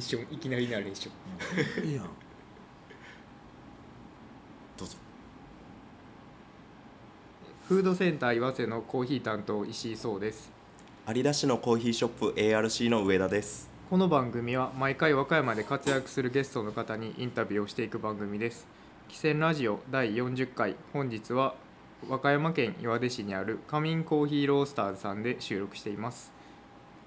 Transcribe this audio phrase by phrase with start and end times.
[0.00, 2.04] ナレーションいきなりナレーションいいやん。
[2.04, 2.10] ど
[4.86, 4.96] うぞ。
[7.68, 10.50] フードセンター岩瀬のコーヒー担当石井壮です。
[11.06, 13.68] 有田市のコーヒーショップ ARC の上田です。
[13.90, 18.66] この番組は毎回和歌山で活躍するゲストの方にインタビューをしていく番組です。
[19.10, 20.76] 汽船ラジオ第40回。
[20.94, 21.54] 本日は
[22.08, 26.32] 和歌山県岩出市にあるカミンコーヒーロースターズさんで収録しています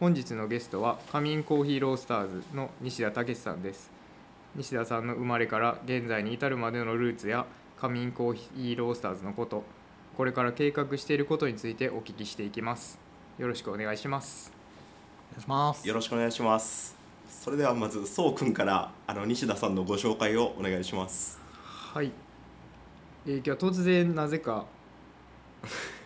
[0.04, 3.90] 本日のゲストはカミンコーヒーロースターズの西田武さんです。
[4.54, 7.46] 西田さんの生まれから現在に至るまでのルーツや
[7.80, 9.64] カミンコーヒーロースターズのこと
[10.18, 13.00] これから計画していることについてお聞きしていきます。
[13.38, 14.52] よろしくお願いします。
[15.32, 16.98] お願いしますよろしくお願いします。
[17.30, 21.40] それではまずそうくんからあの西田さんのご紹介をお願いします。
[21.94, 22.12] はい、
[23.26, 24.66] えー今日は突然なぜか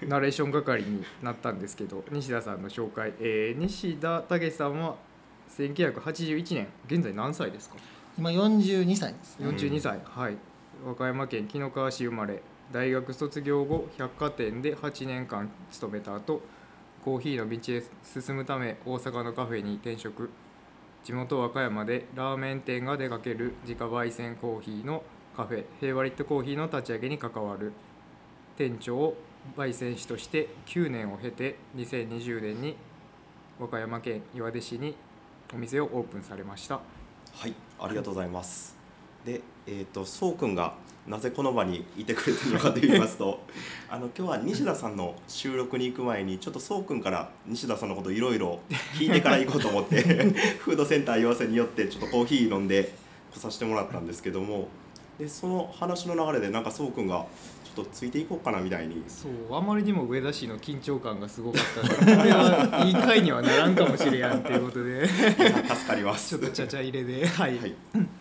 [0.07, 4.95] ナレーション係になったんですけど西田さんの紹介、えー西田武さんは
[5.57, 7.75] 1981年現在何歳ですか？
[8.17, 9.39] 今42歳です。
[9.39, 10.37] ね42歳、はい。
[10.85, 12.41] 和歌山県紀の川市生まれ。
[12.71, 16.41] 大学卒業後百貨店で8年間勤めた後
[17.05, 20.29] コーヒーの道へ進むため大阪のカフェに転職。
[21.03, 25.03] 地元和歌山でラーメン店が出かける自家焙煎コーヒーの
[25.35, 27.71] カフェヘイワリットコーヒーの立ち上げに関わる。
[28.57, 29.13] 店長
[29.55, 32.75] 焙煎師として9年を経て2020年に
[33.59, 34.95] 和歌山県岩出市に
[35.53, 36.75] お店をオープンされました。
[36.75, 38.75] はいありがとうございます。
[39.25, 40.75] でえっ、とそうくんが
[41.07, 43.39] なぜこの場にいてくれてるのかと言いますと
[43.89, 48.59] あの今日は西田さんの収録に行く前にちょっとそうくんから西田さんのこといろいろ
[48.95, 50.01] 聞いてから行こうと思って
[50.59, 52.93] フードセンター岩瀬によってちょっとコーヒー飲んで
[53.33, 54.67] 来させてもらったんですけども
[55.17, 57.25] でその話の流れでなんかそうくんが
[57.56, 59.03] ちょっとついていこうかなみたいに。
[59.07, 65.07] そうあまりにも上田市の緊張感がすごかったのでこれはいい回にはならんかもしれやんっていうことで。
[65.07, 66.37] 助かります。
[66.37, 67.75] ちょっとちゃちゃ入れではい、はい、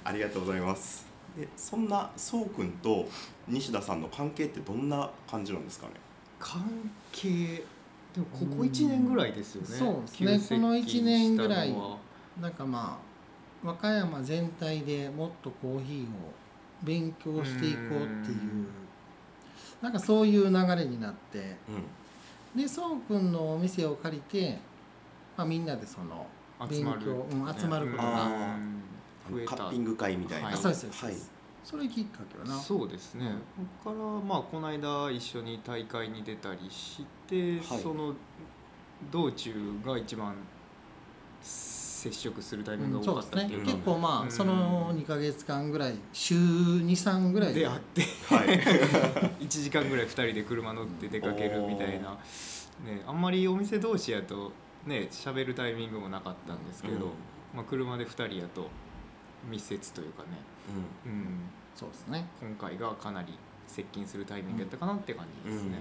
[0.04, 1.06] ありがとうございます。
[1.38, 3.08] で、そんなそうくんと
[3.48, 5.92] 西田さんの関係ってどんな感じなんですかね？
[6.38, 6.62] 関
[7.12, 7.64] 係
[8.14, 9.68] でもここ1年ぐらいですよね。
[9.68, 10.58] そうですね。
[10.58, 11.74] この一年ぐらい
[12.40, 16.06] なんかまあ和歌山全体でもっとコーヒーを
[16.82, 18.66] 勉強していこうっていううん
[19.82, 21.56] なんかそういう流れになって
[22.54, 24.58] うでそうくんのお店を借りて、
[25.36, 26.26] まあ、みんなでその
[26.70, 27.00] 集まる。
[27.00, 28.82] 勉強うん集まることがうん。
[29.30, 29.56] 増ん、えた。
[29.56, 30.46] カッピング会みたいな。
[30.46, 30.54] はい。
[30.54, 31.04] あそうですそうです。
[31.04, 31.14] はい。
[31.64, 32.54] それきっかけはな。
[32.54, 33.32] そうですね。
[33.84, 37.82] そこからまあこの間一緒に大会に出たりして、はい。
[37.82, 38.14] その
[39.12, 39.52] 道中
[39.84, 40.34] が一番
[41.96, 44.28] 接触するタイミングが多うんそうですかったっていうか、ね結構まうん。
[44.28, 48.48] あその2か月間ぐらい週23ぐらいで会ってはい。
[49.40, 52.12] 1時間ぐらい2人で車乗って出かけるみたいな、
[52.84, 54.52] ね、あんまりお店同士やと
[54.86, 57.00] ね喋るタイミングもなかったんですけど、うん。
[57.54, 58.68] まあ、車で2人やと
[59.50, 60.28] 密接というかね、
[61.06, 61.40] うん、
[61.74, 62.26] そうですね。
[62.40, 65.80] 今回がかなり接近するタイミングやったかなって感じですね。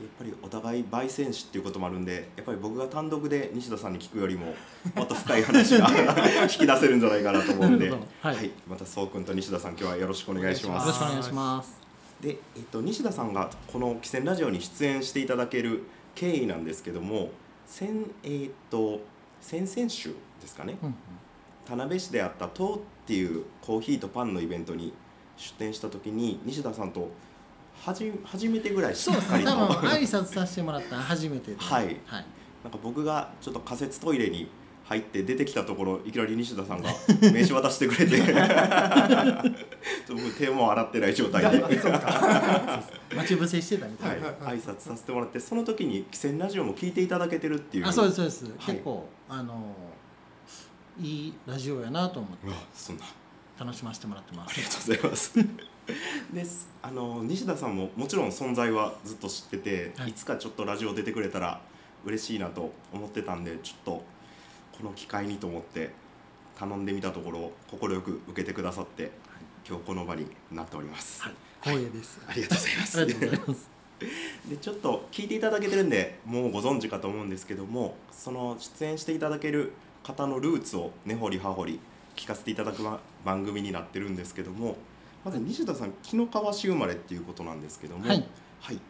[0.00, 4.54] やっぱりお互い焙煎師っていうこともあるんでやっぱり僕が単独で西田さんに聞くよりも
[4.94, 5.88] もっと深い話が
[6.44, 8.28] 引き出せるんじゃないかなと思うんで、なるほど。
[8.28, 8.50] はい。
[8.66, 10.86] またそうくんと西田さん今日はよろしくお願いします。
[10.86, 11.78] よろしくお願いします。
[12.20, 15.84] で、えっと、西田さんがこの「汽船ラジオ」に出演していただける
[16.14, 17.30] 経緯なんですけども
[17.66, 19.00] 先,、えっと
[19.40, 20.78] 先々週ですかね。
[20.82, 20.94] うんうん。
[21.66, 24.92] 田辺市であった「とう」っていうコーヒーとパンのイベントに
[25.36, 27.08] 出店した時に西田さんと
[27.84, 29.44] はじ初めてぐらいしそうですね。
[29.44, 31.56] 多分挨拶させてもらったの初めてで。
[31.58, 31.84] はい。
[31.84, 31.96] はい、
[32.62, 34.50] なんか僕がちょっと仮設トイレに
[34.84, 36.90] 入って出てきたところいきなり西田さんが
[37.22, 38.18] 名刺渡してくれて。
[40.08, 41.58] 僕手も洗ってない状態で。
[43.16, 44.18] 待ち伏せしてたみたはい。
[44.18, 47.86] い、な、挨拶させてもらってその時に「汽船ラジオ」も聞いていただけてるっていう。
[47.86, 48.54] あそうですそうです、はい。
[48.66, 49.74] 結構あの
[51.00, 52.46] いいラジオやなと思って。
[52.74, 53.04] そんな。
[53.58, 54.52] 楽しませてもらってます。
[54.52, 55.34] ありがとうございます
[56.32, 56.68] です。
[56.82, 60.10] あの西田さんももちろん存在はずっと知ってて、はい。
[60.10, 61.60] い、つかちょっとラジオ出てくれたら
[62.04, 64.04] 嬉しいなと思ってたんでちょっと
[64.78, 65.90] この機会にと思って
[66.58, 69.10] 頼んでみたところ快く受けてくださって、
[69.68, 71.34] 今日この場になっております、はい。
[71.62, 72.20] 光栄です。
[72.26, 73.00] ありがとうございます。
[73.00, 73.80] ありがとうございます。
[74.48, 79.72] でちょっと聞いていただけてるんでもうご存知かと思うんですけどもその出演していただける
[80.02, 81.80] 方のルーツを根掘り葉掘り
[82.16, 84.76] 聞かせていただくば番組になってるんですけども
[85.24, 88.24] まず西田さん紀の川市生まれっていうことなんですけども、はい。
[88.60, 88.80] はい。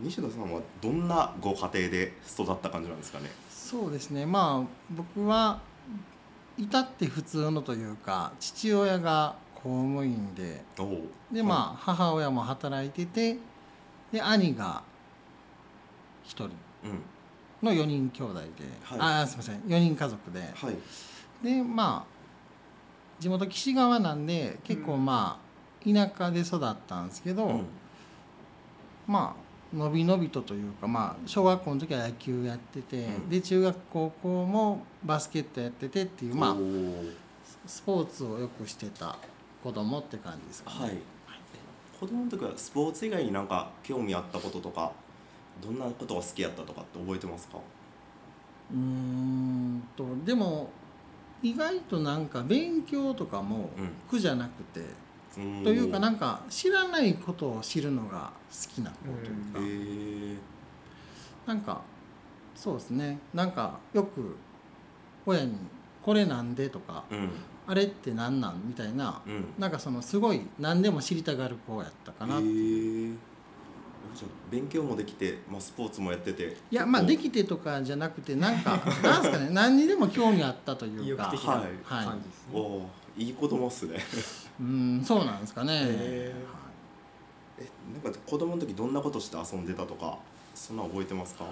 [0.00, 3.30] 西田さんはどんなご家庭で育った感じなんですかね？
[3.50, 4.26] そうですね。
[4.26, 5.60] まあ僕は
[6.58, 10.64] 至って普通のというか父親が公務員で
[11.30, 13.38] でまあ母親も働いてて
[14.10, 14.82] で兄が
[16.24, 16.44] 一人。
[16.44, 16.52] うん。
[17.62, 18.40] の4人兄弟で、
[18.82, 18.98] はい。
[18.98, 19.60] ああすみません。
[19.60, 20.40] 4人家族で。
[20.40, 20.76] はい。
[21.44, 22.12] でまあ
[23.20, 25.51] 地元岸川なんで結構まあ
[25.84, 27.66] 田舎で育ったんですけど、うん。
[29.06, 33.28] まあのびのびとというかまあ小学校の時は野球やってて、うん。
[33.28, 36.56] で中学高校もバスケットやっててっていうまあ
[37.66, 39.18] スポーツをよくしてた
[39.62, 40.76] 子供って感じですかね。
[40.78, 40.98] はい。
[41.98, 44.92] 子供の時はスポーツ以外になんか興味あったこととか
[45.62, 47.58] どんなことが好きやったとかって覚えてますか？
[48.72, 50.70] うーんとでも
[51.42, 53.90] 意外となんか勉強とかもうん。
[54.08, 54.86] 苦じゃなくて、うん
[55.34, 60.38] というかなんか知らないことを知るのが好きな子とへいうか、
[61.46, 61.80] えなんか
[62.54, 63.18] そうですね。
[63.34, 64.36] なんかよく
[65.26, 65.54] 親に
[66.02, 67.30] 「これなんで?」とかうん
[67.66, 69.44] 「あれってなんなん?」みたいなうん。
[69.58, 73.16] なんかそのすごい何でも知りたがる子やったかな、へいえ
[74.14, 81.04] じゃあ勉強もできて、まあ、スポーツもやっててやまあでききてとかじゃなくてなんか なんですかね何にでも興味あったというか。
[81.04, 82.04] 意欲的なはい。
[82.04, 82.86] 感じですね、お
[83.16, 83.98] いい子供っすね
[84.62, 85.86] うんそうなんですかね、へー。
[85.86, 85.92] はい。
[87.58, 87.68] え
[88.02, 90.18] なんか子供の時どんなことして遊んでたとか
[90.54, 91.44] そんな覚えてますか？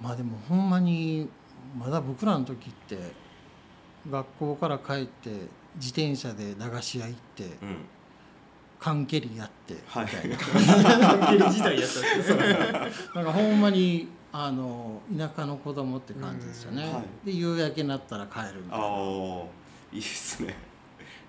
[0.00, 1.28] まあでもほんまに
[1.78, 2.98] まだ僕らの時って
[4.10, 5.30] 学校から帰って
[5.76, 7.76] 自転車で駄菓子屋行ってうん。
[8.80, 10.04] 缶蹴りやってはい。
[10.06, 10.28] みたい
[10.98, 11.90] な、蹴り時代やっ
[13.14, 16.94] た なんかほんまにあの田舎の子供って感じですよね、うん。
[16.94, 17.26] はい。
[17.26, 18.84] で夕焼けになったら帰るみたいな。
[18.84, 18.92] ああ
[19.92, 20.54] いいっすね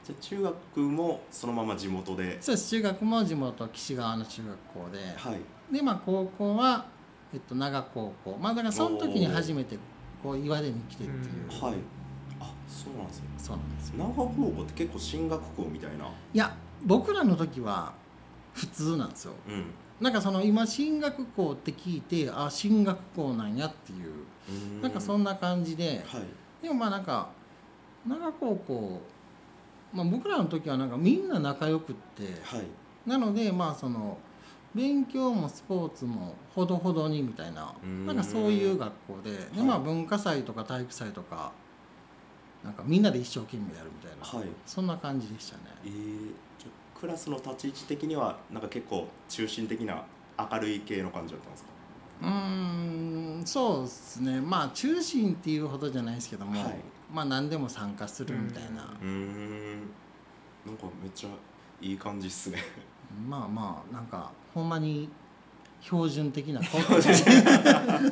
[0.06, 2.38] じゃあ中学もそのまま地元で？
[2.40, 2.70] そうです。
[2.70, 5.40] 中学も地元岸川の中学校で、はい。
[5.74, 6.86] でまあ高校は、
[7.34, 8.38] えっと、長高校。
[8.40, 9.80] まあだからその時に初めて
[10.22, 11.60] こう岩手に来てっていう、うん。
[11.60, 11.76] はい。
[12.40, 13.26] あそうなんですね。
[13.40, 13.96] そうなんですよ。
[13.98, 16.06] 長高校って結構進学校みたいな？
[16.06, 17.94] いや僕らの時は
[18.54, 19.34] 普通なんですよ。
[19.50, 19.66] うん。
[20.00, 24.10] なんかその今進学校って聞いてあ進学校なんやっていう。
[24.50, 26.04] うーなんかそんな感じで。
[26.06, 26.24] はい。
[26.62, 27.30] でもまあなんか
[28.08, 29.02] 長高校、
[29.96, 32.66] まあ、僕らの時はなんかみんな仲良くってはい。
[33.10, 34.18] なのでまあその
[34.74, 38.06] 勉強もスポーツもほどほどにみたいなうん。
[38.06, 41.54] なんかそういう学校でで、まあ、文化祭とか体育祭とか
[42.64, 44.50] なんかみんなで一生懸命やるみたいな、はい。
[44.66, 45.64] そんな感じでしたね。
[45.86, 46.34] えー、
[47.00, 50.04] クラスの立ち位置的にはなんか結構中心的な
[50.52, 51.70] 明るい系の感じだったんですか？
[52.24, 54.42] うーんそうですね。
[54.42, 56.76] まあ中心っていうほどじゃないですけども、はい
[57.16, 59.08] まあ何でも参加するみたいな、うー。
[59.08, 59.80] ん
[60.66, 61.30] なんかめっちゃ
[61.80, 62.58] いい感じっすね。
[63.30, 65.08] まあまあなんかほんまに
[65.80, 66.78] 標準的な高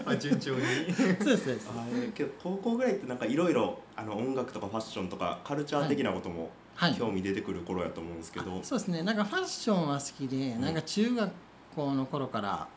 [0.06, 0.62] まあ順調に。
[0.94, 1.70] そうですそうです。
[2.14, 6.96] けど高校ぐらいってなんかいろいろあの音楽とかファッションとかカルチャー的なこともはい。
[6.96, 9.04] 興味出てくる頃やと思うんですけど、そうですね。
[9.04, 11.32] なんかファッションは好きで、んなんか中学
[11.76, 12.68] 校の頃から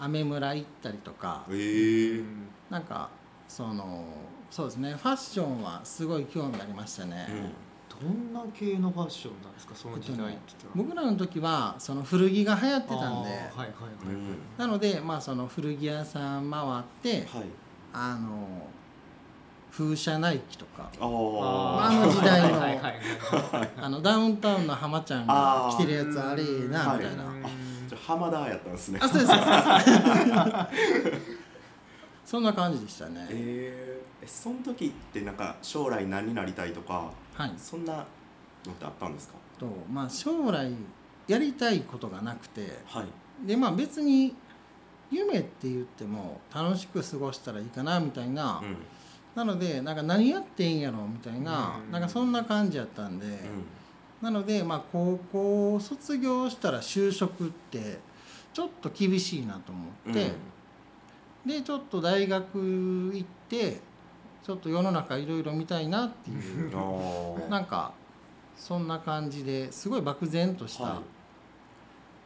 [0.00, 1.44] アメ村行ったりとか。
[1.48, 2.24] えー。
[2.70, 3.08] なんか
[3.48, 4.04] その
[4.54, 4.94] そうですね。
[4.94, 7.26] ファッションはすごい興味ありましたね、
[7.88, 9.74] どんな系のファッションなんですか？
[9.74, 10.70] その時代って言ったら。
[10.76, 13.00] 僕らの時はその古着が流行ってたんで。
[13.00, 13.68] はいはいはい
[14.56, 16.62] なのでまあその古着屋さん回っ
[17.02, 17.46] てはい。
[17.92, 18.68] あの
[19.72, 20.88] 風車ナイキとか。
[21.00, 22.64] ああああの時代の
[23.76, 26.98] あのダウンタウンの浜ちゃんが着てるやつあれええなはい。
[26.98, 27.24] みたいな、
[28.06, 29.00] 浜田やったんですね。
[29.02, 29.40] あそうですそう
[31.12, 31.44] です。
[32.24, 33.93] そんな感じでしたね、えー、
[34.24, 37.52] えその時ってなんか将来何になりたいとかはい。
[37.58, 38.04] そんなのっ
[38.76, 39.34] てあったんですか？
[39.58, 40.72] とまあ将来
[41.28, 43.46] やりたいことがなくてはい。
[43.46, 44.34] でまあ別に
[45.10, 48.76] 夢って言っても楽しく過ごしたらいいかなみたいな、うん。
[49.34, 51.92] なのでなんか何やっていいんやろみたいな、うん。
[51.92, 53.34] なんかそんな感じやったんで、うん。
[54.22, 57.98] なのでまあ高校を卒業したら就職って
[58.52, 60.30] ちょっと厳しいなと思って、
[61.44, 63.80] でちょっと大学行って
[64.44, 66.70] ちょっと世の中いろいろ見たいなっていう。
[67.48, 67.92] なんか
[68.56, 70.98] そんな感じですごい漠然とした、はい。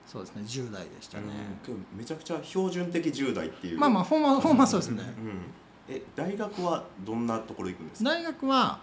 [0.05, 1.25] そうですね10代でしたね、
[1.69, 3.79] うんめちゃくちゃ標準的10代っていう。
[3.79, 5.95] まあまあほんまほんまそうですね、うん。
[5.95, 8.11] え大学はどんなところ行くんですか？
[8.11, 8.81] 大学は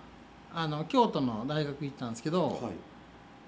[0.54, 2.60] あの京都の大学行ったんですけど、はい。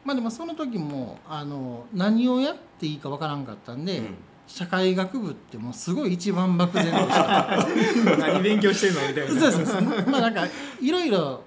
[0.03, 4.15] まあでもその時もあの何をやっていいかわからんかったんで、うん
[4.47, 7.57] 社会学部ってもうすごい一番漠然とした。
[8.17, 9.51] 何勉強してんのみたいな。
[9.51, 9.73] そうです。
[10.09, 10.47] まあなんか
[10.81, 11.43] いろいろ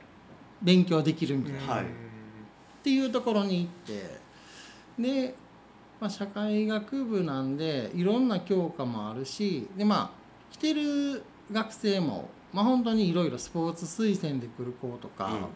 [0.62, 1.85] 勉強できるみたいな、はい。
[1.85, 1.87] っ
[2.83, 4.21] ていうところに行って。
[4.99, 5.35] で、
[5.99, 15.49] まあ、社会学部なんでいろんな教科もあるしでまあ来てる学生も、まあ、本当にいろいろスポーツ推薦で来る子とか、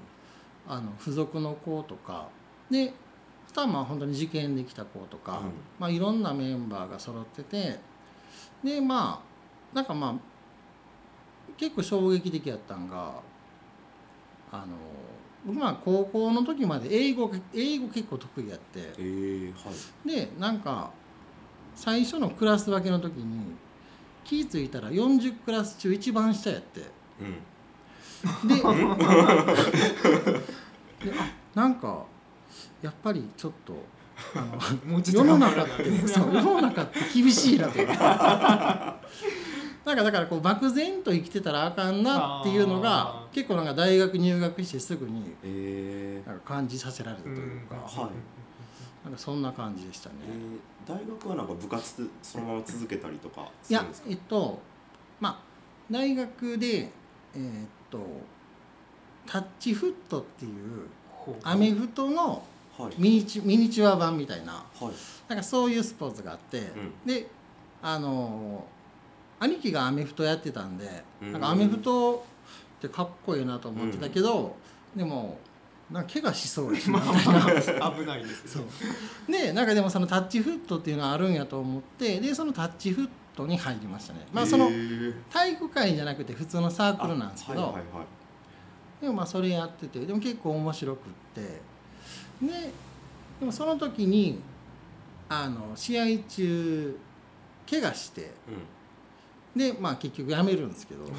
[0.67, 2.29] あの付属の子とか。
[2.71, 3.04] であ
[3.55, 5.53] とはまあ本当に受験できた子とか、うん。
[5.79, 7.79] まあ、いろんなメンバーが揃ってて
[8.63, 9.23] でま
[9.73, 10.15] あなんかまあ
[11.57, 13.13] 結構衝撃的やったんが
[14.51, 14.67] あの
[15.47, 18.93] 僕まあ高校の時まで英語英語結構得意やって。
[18.99, 19.71] えー、は
[20.05, 20.09] い。
[20.09, 20.91] でなんか
[21.75, 23.55] 最初のクラス分けの時に
[24.25, 26.83] 気ぃ付いたら40クラス中一番下やって。
[27.21, 28.49] うん。
[28.49, 28.55] で
[31.05, 32.07] であなんか
[32.83, 33.75] やっぱりちょっと
[34.35, 34.41] あ
[34.87, 37.87] の世の中ってそう世の中って厳しいなという。
[37.89, 38.97] か
[39.85, 46.29] なんかだからこう漠然と生きてたらあかんなっていうのが結構なんか大学入学してすぐにえー。
[46.29, 48.11] なんか感じさせられたというか、はい。
[49.05, 50.15] なんかそんな感じでしたね。
[50.27, 54.09] えー大学はなんか部活そのまま続けたりとかすいやるんですか？
[54.11, 54.61] えっと
[55.19, 55.39] まあ
[55.91, 56.91] 大学で
[57.35, 57.99] えーっと
[59.27, 60.87] タッチフットっていう
[61.43, 62.43] アメフトの
[62.79, 62.93] はい。
[62.99, 64.53] ミニチミニチュア版みたいな。
[64.53, 64.93] はい。
[65.29, 66.73] なんかそういうスポーツがあって、
[67.07, 67.29] で
[67.83, 68.65] あの
[69.39, 71.33] 兄貴がアメフトやってたんで、うん。
[71.33, 72.25] なんかアメフト
[72.79, 74.57] ってかっこいいなと思ってたけど、
[74.97, 75.39] でも
[75.91, 76.91] なんか怪我しそうやし。
[76.91, 77.93] なみたいな。
[77.93, 78.65] 危ないですそよ
[79.29, 79.31] う。
[79.31, 84.27] でなんかでもそのタッチフットっていうのがあるんやと思ってでそのタッチフットに入りましたね。
[84.33, 85.15] まあそのえー。
[85.31, 87.79] 体育会じゃなくて普通のサークルなんですけど、
[89.01, 91.03] でもまあそれやっててでも結構面白くっ
[91.35, 91.41] て。
[92.41, 92.71] で
[93.41, 94.41] でもその時に
[95.29, 96.99] あの試合中
[97.69, 98.31] 怪我して
[99.57, 101.13] でまあ結局辞めるんですけど、はい。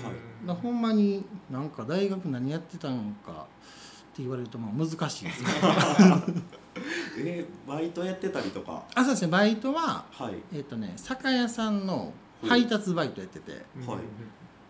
[0.47, 3.35] だほんまになんか大学何やってたんかっ
[4.15, 5.49] て言われるとまあ難しいですね
[5.99, 6.43] うん
[7.17, 8.83] えーバイトやってたりとか？
[8.93, 9.27] あそうですね。
[9.31, 10.35] バイトははい。
[10.53, 12.13] えっ、とね酒屋さんの
[12.45, 13.65] 配達バイトやってて。
[13.79, 13.99] うんはい。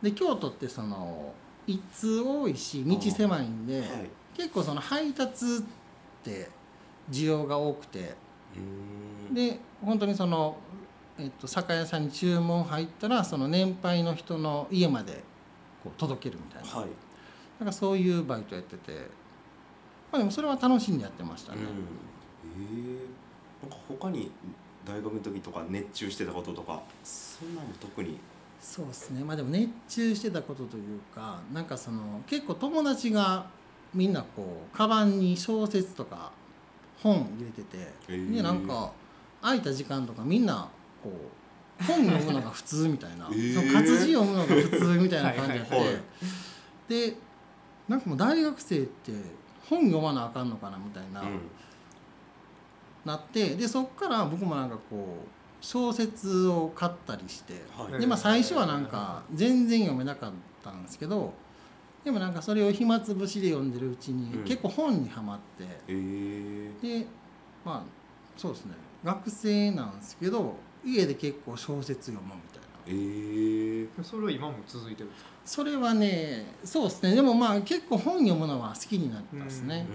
[0.04, 1.34] で京都ってその
[1.68, 3.88] 一通多いし道狭いんで、はい。
[4.36, 6.50] 結構その配達って
[7.10, 8.16] 需要が多くて。
[9.34, 10.56] で本当にその、
[11.20, 15.24] えっと、酒屋さんに注文入ったらその年配の人の家まで
[15.84, 16.80] こう届けるみたいな。
[16.80, 16.90] はい。
[17.60, 18.94] なんかそういうバイトやってて、
[20.12, 21.68] まあ、でもそれは楽しんでやってましたね、うん、
[22.64, 24.32] えー、なんか他に
[24.86, 28.20] 大学の時とか熱中してたこととかそんなの特に
[28.66, 29.24] そうですね。
[29.24, 33.46] まあでも熱中してたことというかなんかその結構友達が
[33.94, 36.32] みんなこうカバンに小説とか
[37.00, 37.78] 本入れてて、
[38.12, 38.36] へー。
[38.38, 38.92] でなんか
[39.44, 40.68] 空いた時間とかみんな
[41.04, 41.12] こ
[41.80, 43.54] う本読むのが普通みたいな、 へー。
[43.54, 45.60] その活字読むのが普通みたいな感じで。
[45.60, 46.04] はいはいはい。
[46.90, 47.18] で
[47.88, 49.12] なんかもう大学生って
[49.70, 51.40] 本読まなあかんのかなみたいな、うん。
[53.06, 55.35] なってでそっから僕もなんかこう
[55.66, 57.54] 小説を買ったりして。
[57.76, 58.00] はい。
[58.00, 60.32] でまあ最初はなんか全然読めなかっ
[60.64, 61.34] たんですけど
[62.04, 64.44] でもなんかそれを暇つぶしで読んでるうちにうん。
[64.44, 65.92] 結構本にはまって、え。
[65.92, 67.08] ー、で
[67.66, 67.84] まあ
[68.38, 68.74] そうですね。
[69.04, 70.56] 学生なんですけど
[70.86, 72.68] 家で結構小説読むみたいな。
[72.86, 72.92] え。
[72.92, 75.30] ー、それは今も続いてるんですか？
[75.46, 77.16] それはねそうですね。
[77.16, 79.88] でもまあ結構本読むのは好きになったですね、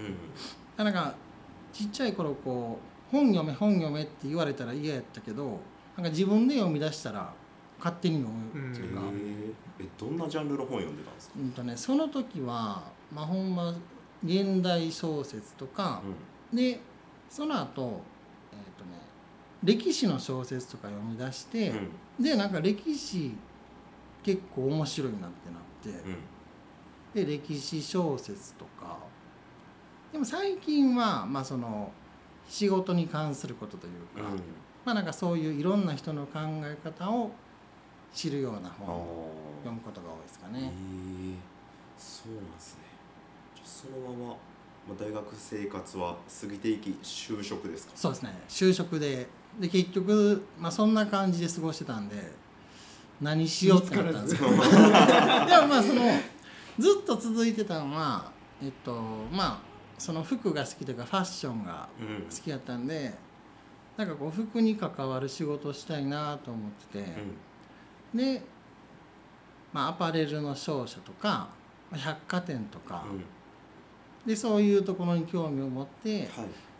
[0.77, 1.15] うなんか
[1.71, 5.59] ちっちゃい頃こう本読め本読めって言われたら嫌やったけど
[5.97, 7.33] なんか自分で読み出したら
[7.77, 9.13] 勝手に読むっていうか、ん、
[9.79, 13.73] えどんなジャンルの本読んでたんですか、うんとね、その時は、まあ、ほんま
[14.23, 16.03] 現代小説とか、
[16.53, 16.79] で
[17.27, 18.01] その後、
[18.51, 19.01] えーとね
[19.63, 22.23] 歴史の小説とか読み出して、うん。
[22.23, 23.35] でなんか歴史
[24.23, 25.49] 結構面白いなって
[25.89, 26.09] なって、
[27.15, 27.25] うん。
[27.27, 28.97] で歴史小説とか。
[30.11, 31.91] でも最近は、まあ、その
[32.51, 34.37] 仕事に関することというか、うん。
[34.85, 37.31] まあなんかそういういろんな人の考え方を
[38.13, 39.63] 知るようなあ本をー。
[39.63, 40.61] 読むことが多いですかえー。
[40.61, 40.71] ね。
[41.97, 42.81] そうなんですね。
[43.63, 44.35] そのまま、ま
[44.99, 47.93] あ、大学生活は過ぎていき就職ですか？
[47.95, 48.33] そうですね。
[48.49, 49.27] 就職で
[49.59, 52.15] で結局、まあ、そんな感じで過ごしてたんで
[53.21, 54.35] 何しようってなったんです。
[54.35, 54.61] けど でも
[55.67, 56.01] まあその
[56.79, 58.31] ずっと続いてたのは
[58.61, 58.93] えっと
[59.31, 59.70] まあ
[60.01, 62.23] その服が好きというかファッションがうん。
[62.23, 63.13] 好きやったんで
[63.97, 67.05] なんかこう服に関わる仕事をしたいなと思ってて、
[68.15, 68.41] で、
[69.73, 71.49] まあ、アパレルの商社とか
[71.91, 73.15] まあ百貨店とか、うん。
[73.17, 73.23] うん
[74.25, 76.29] でそういうところに興味を持ってはい。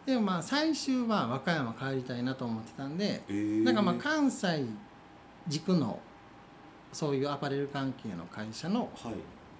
[0.06, 4.63] でもまあ最終は和歌山帰りたいなと思ってたんでえー、なんかまあ関西
[5.48, 6.00] 軸の
[6.94, 9.13] そういうアパレル関係の会社のはい。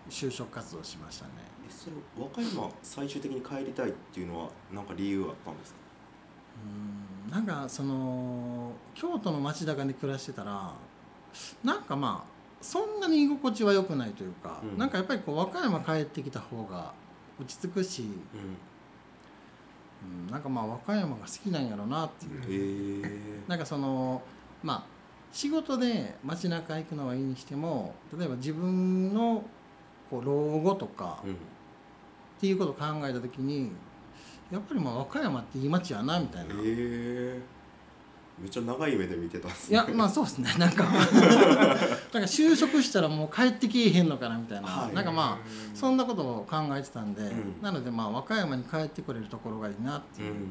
[0.10, 1.32] 就職活動をしましたね。
[1.38, 5.80] えそれ和歌山最終的に帰りたいっていうのは何か理由あったんですか？
[7.28, 7.32] うん。
[7.32, 10.74] なんかその京都の街中に暮らしてたら
[11.64, 14.78] なんかまあそんなに居心地は良くないというか、うん。
[14.78, 16.94] なんかやっぱりこう和歌山帰ってきた方が
[17.40, 18.06] 落ち着くし、う
[20.04, 23.40] うん、なんかまあ和歌山が好きなんやろなっていう、んえ。
[23.48, 24.22] なんかその
[24.64, 24.84] まあ
[25.32, 29.44] 仕事で街中行くのはいいにしても例えば自分の
[30.10, 31.36] こう老後とかー、うん
[32.42, 33.70] っていうことを考えた時に
[34.52, 37.42] やっぱりまあ和歌山っていい街やなみたいな、ええ。
[38.42, 40.52] めっちゃ長い目で見てたんですいねやまあそうですね。
[40.58, 41.06] なんかなんか
[42.22, 44.96] 就職したらもう帰ってきえへんのかなみたいな、はい。
[44.96, 45.38] なんかまあ
[45.76, 47.62] そんなことを考えてたんで、うん。
[47.62, 50.40] なのでまあ和歌山に帰ってくれるところがいいなっていう、うん。
[50.40, 50.48] だ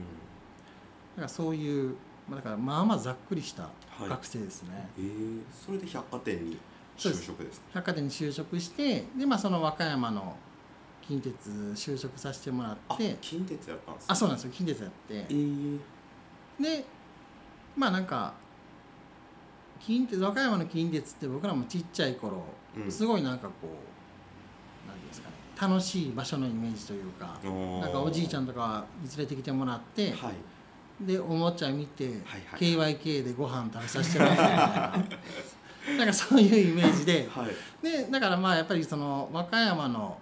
[1.17, 1.97] からそういう
[2.29, 4.09] まあだからまあまあざっくりしたはい。
[4.09, 5.43] 学生ですね、ええ。
[5.67, 6.57] それで百貨店に
[6.97, 7.67] 就職ですか？
[7.75, 10.37] 百貨店に就職してでまあその和歌山の
[11.11, 11.33] 近鉄
[11.75, 13.17] 就職させてもらあって。
[13.21, 14.53] 近鉄やったんですあそうなんですよ。
[14.53, 15.15] 近鉄やって。
[15.15, 16.85] ええで
[17.77, 18.35] まあなんか
[19.81, 22.45] 近鉄和歌山の近鉄って僕らもちっちゃい頃、
[22.77, 22.93] うん。
[22.93, 31.05] すごいなんかこう何ですかね楽しい場所のイメージというかなんかおじいちゃんんとかに連れてきてもらって、はい。
[31.05, 32.15] でおもちゃ見て、はい
[32.53, 32.97] はい。
[32.97, 34.43] KYK でご飯食べさせてもらって。
[34.43, 35.97] みたい。
[35.97, 37.29] な なんかそういうイメージで。
[37.29, 37.83] はい。
[37.83, 40.17] でだからまあやっぱりその和歌山の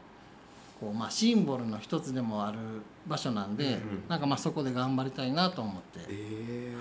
[0.80, 2.58] こう、まあ、シンボルの一つでもある
[3.06, 3.80] 場所なんで、うんうん。
[4.08, 6.74] なんかまあそこで頑張りたいなと思って、ええ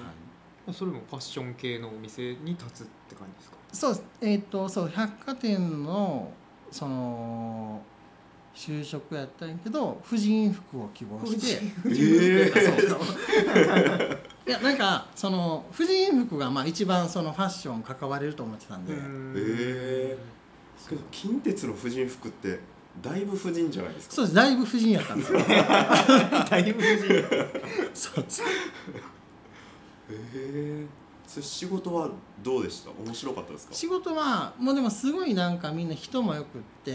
[0.67, 0.73] はい。
[0.75, 3.57] それもファッション系のお店に立つって感じですか？
[3.73, 6.31] そうえっ、とそう百貨店の
[6.71, 7.81] その
[8.55, 11.63] 就職やったんやけど婦人服を希望して。
[11.85, 12.99] ええ そう
[14.47, 18.93] いやなんかその婦人服がまあ一番そのファッション関われると思ってたんで、
[19.35, 20.17] え
[20.89, 22.59] けど近鉄の婦人服って
[23.01, 24.15] だいぶ婦人じゃないですか。
[24.15, 24.35] そうです。
[24.35, 25.39] だいぶ婦人やったんですよ。
[26.49, 27.07] だいぶ婦人
[27.93, 28.41] そうです。
[28.41, 28.45] へ
[30.09, 30.85] え
[31.25, 32.09] それ仕事は
[32.41, 32.91] どうでした？
[32.91, 33.73] 面白かったですか？
[33.73, 36.91] 仕事はもうでもすごいなんかみんな人もよくって、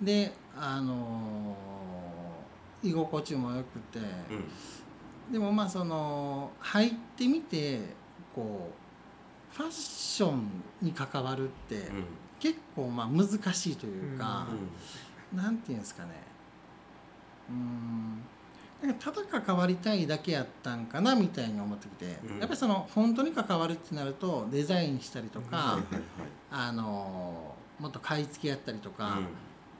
[0.00, 0.04] うん。
[0.06, 4.00] であのー居心地もよくて、
[5.28, 5.32] うん。
[5.32, 7.80] でもまあその入ってみて
[8.34, 8.70] こ
[9.54, 10.48] うファッション
[10.80, 12.04] に関わるってうん
[12.42, 14.48] 結構まあ難しいというか、
[15.32, 16.10] うなんていうんですかね。
[17.48, 18.22] うーん。
[18.82, 22.38] なんかただ関わりたいだけやったんかなみたいに思ってきて、うん。
[22.40, 25.78] やっぱりその本当に関わるってなるとデザインしたりとか、
[26.50, 29.22] あのもっと買い付けやったりとか、はい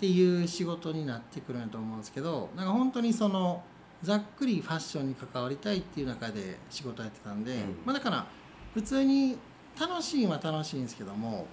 [0.03, 3.62] っていう仕事になってくるんだと思うんですけどなんか本当にその
[4.03, 7.59] ざっくりファッションに関わりたいっていう中で仕事やってたんで、うん。
[7.85, 8.27] まあ、だから
[8.75, 9.38] 普通に
[9.79, 11.46] 楽しいは楽しいんですけども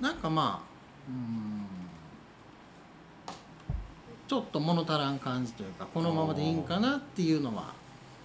[0.00, 0.66] なんかまあ
[1.08, 1.66] うーん
[4.28, 7.72] ちょっと物足らん感じというかこのままでいいんかなっていうのは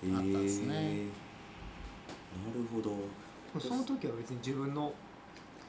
[0.03, 0.75] うんあったんですね。
[0.75, 1.05] へえ
[2.34, 2.95] なるほど。
[3.60, 4.93] その時は別に自分のお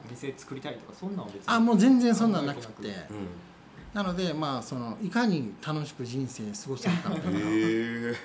[0.09, 2.67] 店作りたいとかそんなんは別にあもう全然そんなんなくて。
[2.67, 3.53] 考えて
[3.93, 7.39] なのでまあそのいかに楽しく人生過ごせるかみたいな。
[7.43, 8.15] え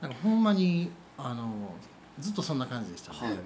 [0.00, 1.74] なんかほんまにあの
[2.20, 3.18] ずっとそんな感じでしたね。
[3.18, 3.38] はい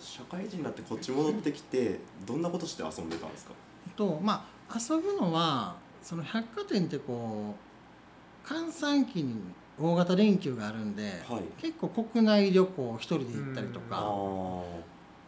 [0.00, 3.52] 社会人になってこっち戻ってきてどんなことして遊んでたんですか？
[3.96, 7.54] とまあ遊ぶのはその百貨店ってこ
[8.44, 9.36] う閑散期に
[9.80, 11.42] 大型連休があるんで、はい。
[11.60, 13.96] 結構国内旅行一人で行ったりとか。
[13.96, 14.62] ー。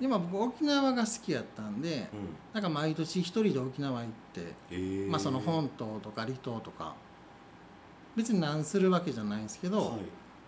[0.00, 2.28] でまあ僕沖縄が好きやったんでうん。
[2.54, 6.94] なんか毎年一人で沖縄行って、へえまあ、その本島とか離島とか。
[8.16, 10.00] 別に何するわけじゃないんですけど、はい。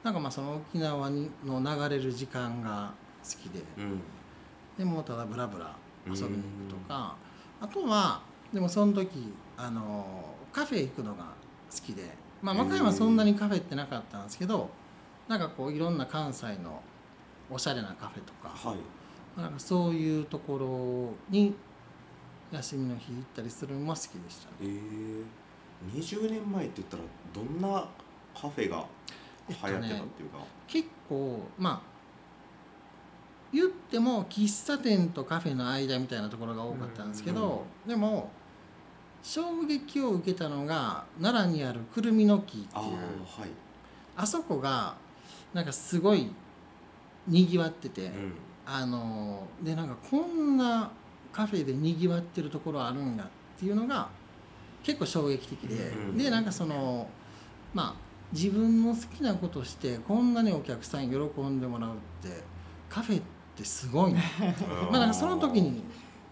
[0.03, 3.63] なんかまあその沖縄にの流れる時間が好きで。
[3.79, 4.01] うん。
[4.77, 5.75] でもうただブラブラ
[6.07, 7.17] 遊びに行くとか
[7.61, 11.25] あとはでもその時あのカフェ行くのが
[11.71, 12.11] 好きで。
[12.41, 14.69] まあ和歌山はそんなにカフェってなかったんですけど
[15.29, 16.83] なんかこういろんな関西の
[17.49, 18.49] おしゃれなカフェとか。
[18.49, 19.41] はい。
[19.41, 21.55] なんかそういうところに
[22.51, 24.57] 休みの日行ったりするのも好きでしたね。
[24.63, 25.43] ええ
[25.97, 27.03] 20年前って言ったら
[27.35, 27.89] どんな
[28.35, 28.87] カフェが
[29.49, 31.92] 流行ってたっていうか、結構まあ
[33.53, 38.31] 言っても喫茶店とカフェの間みたいなところが多かったんですけど、でも
[39.23, 42.67] 衝撃を受けたのが奈良にあるくるみの木っていう。
[42.75, 43.51] ああはい。
[44.17, 44.95] あそこが
[45.53, 46.31] なんかすごい
[47.29, 48.33] にぎわってて、うん。
[48.65, 50.91] あのでなんかこんな
[51.33, 53.27] カフェでにぎわってるところあるんやっ
[53.59, 54.09] ていうのが
[54.83, 57.09] 結構衝撃的で、うんでなんかその
[57.75, 62.43] まあ自分の好きなことしてこんなにお客さんに喜んでもらうって
[62.89, 63.27] カフェって
[63.65, 64.21] すごいな
[64.91, 65.83] まあなんかその時に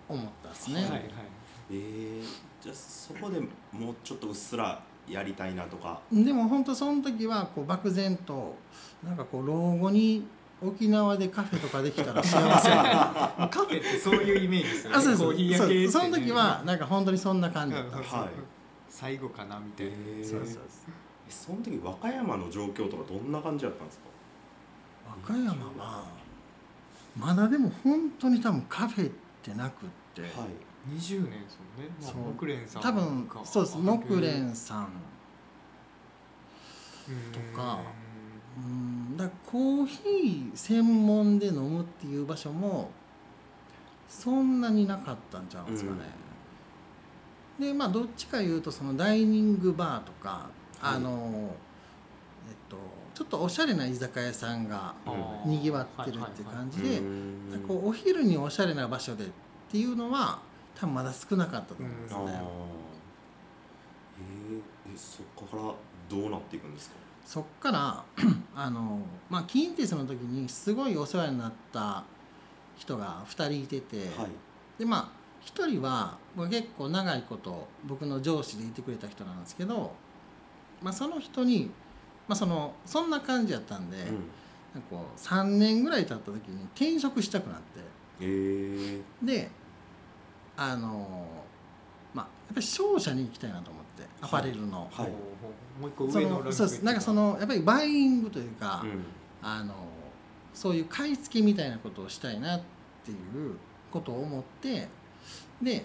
[0.08, 0.74] 思ったですね。
[0.76, 1.02] はいはい。
[1.70, 2.24] えー、
[2.60, 3.40] じゃあそこで
[3.72, 6.00] もうちょっとうっすらやりたいなとか。
[6.12, 8.56] でも本当その時はこう漠然と
[9.04, 10.26] なんかこう老後に
[10.62, 12.68] 沖縄でカフェとかできたら幸せ。
[12.72, 14.96] カフェってそういうイメージですよね。
[14.96, 15.22] あそうです。
[15.24, 15.88] コーヒー屋系ってね。
[15.88, 16.02] そう。
[16.02, 17.96] その時はなんか本当にそんな感じだった。
[17.98, 18.28] んですよはい。
[18.88, 20.28] 最後かなみたいな、えー。
[20.28, 20.62] そうそうそう。
[21.28, 24.04] えその時和歌山の状況とかどんな感じだったんですか？
[25.28, 25.52] 和歌山
[25.82, 26.04] は
[27.20, 30.30] まだでも本当に多分カフェってなくって、はい。
[30.98, 31.50] 20年で
[32.00, 33.76] すもんね、木蓮さん多分かそうです。
[33.76, 34.88] あ木蓮さん。
[37.32, 37.80] とか。
[38.56, 39.16] うん。
[39.16, 42.90] だコーヒー専門で飲むっていう場所も
[44.08, 45.98] そんなになかったんちゃうんですかね、
[47.58, 50.48] でまあどっちかいうとそのダイニングバーとか
[50.80, 51.69] あの、えっと
[53.20, 54.94] ちょっとおしゃれな居酒屋さんが
[55.44, 57.64] にぎわってるって感じで、うん。
[57.68, 59.28] こうお昼におしゃれな場所でっ
[59.70, 60.38] ていうのは
[60.74, 62.20] 多分まだ少なかったと思うんですね。
[64.22, 64.56] えー
[64.94, 65.62] えそこから
[66.08, 66.96] どうなっていくんですか？
[67.26, 68.02] そっから
[68.56, 72.02] あの、まあ、近鉄の時にすごいお世話になった
[72.78, 74.28] 人が2人いてて、はい。
[74.78, 79.92] でまあ1人はまあ結構長いこと僕の上司でいてくれた人なんですけど、
[80.82, 81.70] まあ、その人に、
[82.30, 84.04] まあ、そのそんな感じやったんで、うん。
[84.04, 87.80] なんかこう3年ぐらい経った時に転職したくなって。
[88.20, 89.02] えー。
[89.20, 89.50] で
[90.56, 91.26] あの
[92.14, 94.88] まあやっぱり商社に行きたいなと思ってアパレルの。
[94.92, 95.08] はい。
[95.80, 96.84] もう一個そ上のそうです。
[96.84, 99.02] なんかそのやっぱりバイイングというか、うん。
[99.42, 99.74] あの
[100.54, 102.60] そういう買い付けみたいなことをしたいなっ
[103.04, 103.56] ていう
[103.90, 104.86] ことを思って
[105.60, 105.84] で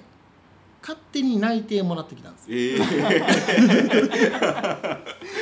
[0.81, 2.85] 勝手に内定もらってきたんですえー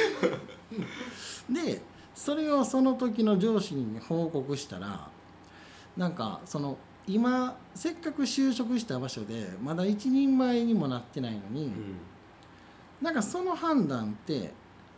[1.54, 1.82] で
[2.16, 5.08] それをその時の上司に報告したら
[5.96, 11.74] なんかその今せっかく就職した場所でまだ一人前にもなってないのに、うん。
[13.02, 14.54] なんかその判断って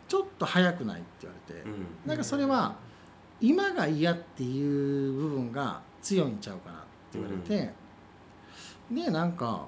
[0.08, 1.86] ちょっと早くないって言われて、うん。
[2.06, 2.76] なんかそれは
[3.40, 7.72] 今が嫌っていう部分が強いんちゃうかなって言われて、
[8.90, 9.66] でなんか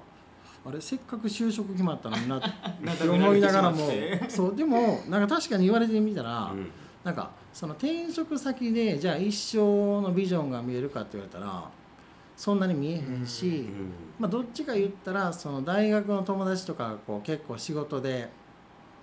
[0.65, 3.89] あれせっかく就職決まったのにな って思いながらも。
[4.27, 6.69] そうでもなんか確かに言われてみたら、うん。
[7.03, 11.69] なんかその転職先でじゃあ一生のビジョンが見えるかって言われたら
[12.35, 13.91] そんなに見えへんし、うん。
[14.19, 18.29] まあ、どっちか言ったらその大学の友達とかがこう結構仕事で、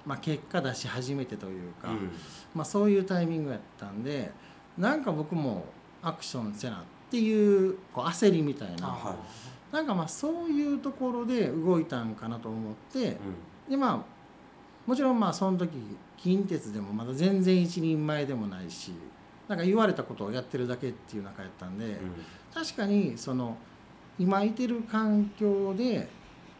[0.05, 2.11] まあ、結果出し始めてというか、うん。
[2.55, 4.31] まあ、そういうタイミングやったんで
[4.79, 5.65] なんか僕も
[6.03, 6.79] アクションせなっ
[7.11, 8.89] ていうこう焦りみたいな。
[8.89, 9.17] は
[9.77, 13.19] なんかまあそういうところで動いたんかなと思って
[13.69, 14.01] うでまあ
[14.87, 15.71] もちろんまあその時
[16.17, 18.93] 近鉄でもまだ全然一人前でもないし
[19.49, 21.85] なんか言われたことをやってるだけっていう中やったんで。
[21.85, 21.97] んうん。
[22.55, 23.57] 確かにその
[24.19, 26.09] 今いてる環境で、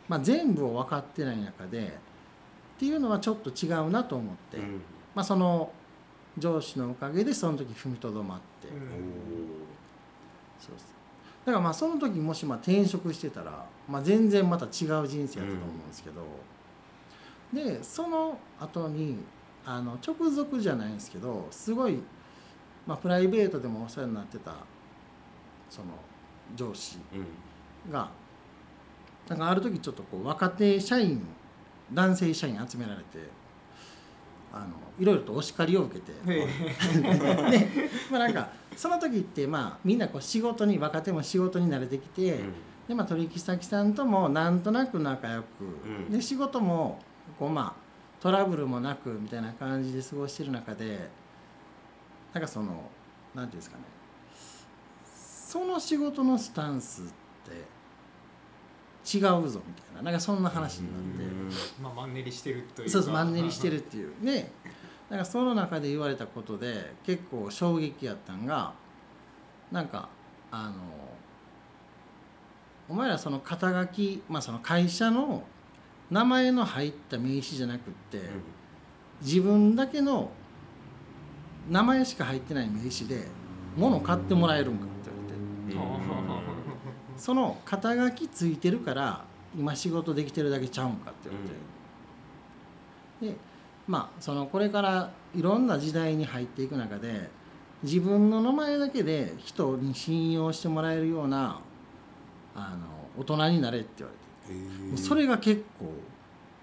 [0.09, 4.83] まあ、全部を分かってない中でっていうのはちょっと違うなと思って、うん。
[5.15, 5.73] まあ、その
[6.37, 8.71] 上司のおかげでその時踏みとどまって、お
[10.63, 10.96] そうです
[11.47, 14.71] だからまあその時もしまあ転職してたら、まあ、全然また違う
[15.07, 16.23] 人生やったと思うんですけど、
[17.53, 19.19] でその後に
[19.65, 22.01] あの直属じゃないんですけどすごい、
[22.87, 24.55] まあ、プライベートでもお世話になってた
[25.71, 25.89] その
[26.57, 27.19] 上司ー
[27.87, 27.93] うん。
[27.93, 28.11] が
[29.29, 31.25] なんかある時ちょっとこう若手社員
[31.93, 33.29] 男性社員集められて
[34.57, 34.67] あの
[34.99, 36.47] いろいろとお叱りを受けてへ
[37.51, 37.69] で、
[38.11, 42.53] まあ、なんかその時ってまあみんなこう仕事に若手も仕事に慣れてきて、うん。
[42.89, 45.47] でまあ、取引先さんともなんとなく仲良く、
[45.85, 46.11] うん。
[46.11, 47.01] で仕事も
[47.39, 47.87] こうまあ
[48.21, 51.11] トラブルもなくみたいな感じで過ごしてる中で
[52.33, 52.91] なんかその
[53.35, 53.83] なんていうんですかね。
[55.05, 57.13] その仕事のスタンスって
[59.15, 60.03] 違うぞみたいな。
[60.03, 61.25] なんかそんな話になって。
[61.25, 61.83] うん。
[61.83, 62.93] まあマンネリしてるというか。
[62.93, 64.13] そうそうマンネリしてるっていう。
[64.23, 64.51] で
[65.09, 68.75] なんかその中で言われたことで結構衝撃やったんが
[69.71, 70.09] なんか
[70.51, 70.75] あの
[72.89, 75.43] お前らその肩書き、まあ、その会社の
[76.11, 78.21] 名前の入った名刺じゃなくって、
[79.23, 80.31] 自分だけの
[81.69, 83.27] 名前しか入ってない名刺で
[83.77, 85.11] 物買ってもらえるんかって
[85.69, 86.11] 言われて。
[86.11, 86.46] うん
[87.19, 89.25] その肩書きついてるから
[89.57, 91.39] 今仕事できてるだけちゃうんかって言わ
[93.21, 93.39] れて、で
[93.87, 97.31] まあそのこれからいろんな時代に入っていく中で
[97.83, 101.61] 自分の名前だけで人に信用してもらえるような
[102.55, 102.87] あの
[103.19, 104.13] 大人になれって言わ
[104.49, 105.93] れて、それが結構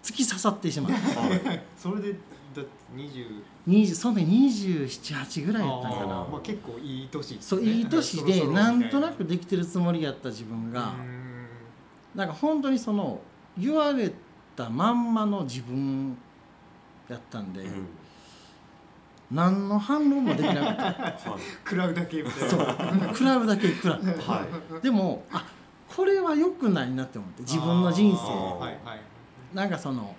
[0.04, 1.64] 突き刺さってしまってはい。
[1.78, 2.16] それで
[2.56, 6.06] だって20 20その時278ぐらいやったんかな。
[6.06, 7.42] まあ結構いい年で。
[7.42, 10.94] すそうねいい年でなんとなくできてるつもりやった自分が。
[11.00, 11.48] うん。
[12.16, 13.20] なんか本当にその
[13.58, 14.12] 言われ
[14.56, 16.18] たまんまの自分
[17.10, 17.88] やったんで、うん。
[19.32, 20.64] 何の反論もできなくて。
[21.30, 21.42] はい。
[21.64, 22.50] 食らうだけみたいな。
[22.50, 22.68] そう。
[23.14, 24.06] 食らうだけ食らって。
[24.08, 24.46] は
[24.80, 24.82] い。
[24.82, 25.46] でもあ
[25.96, 28.18] これは良くないなって思って自分の人生
[28.60, 29.02] はいはい。
[29.54, 30.16] なんかその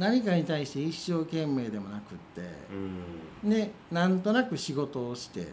[0.00, 2.40] 何かに対して一生懸命でもなくって
[3.44, 5.48] うんでなんとなく仕事をして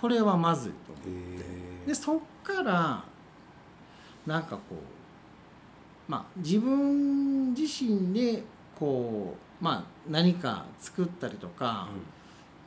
[0.00, 1.10] これはまずいと思って。
[1.44, 3.04] へでそっから
[4.26, 8.42] なんかこうまあ自分自身で
[8.76, 11.88] こうまあ何か作ったりとか、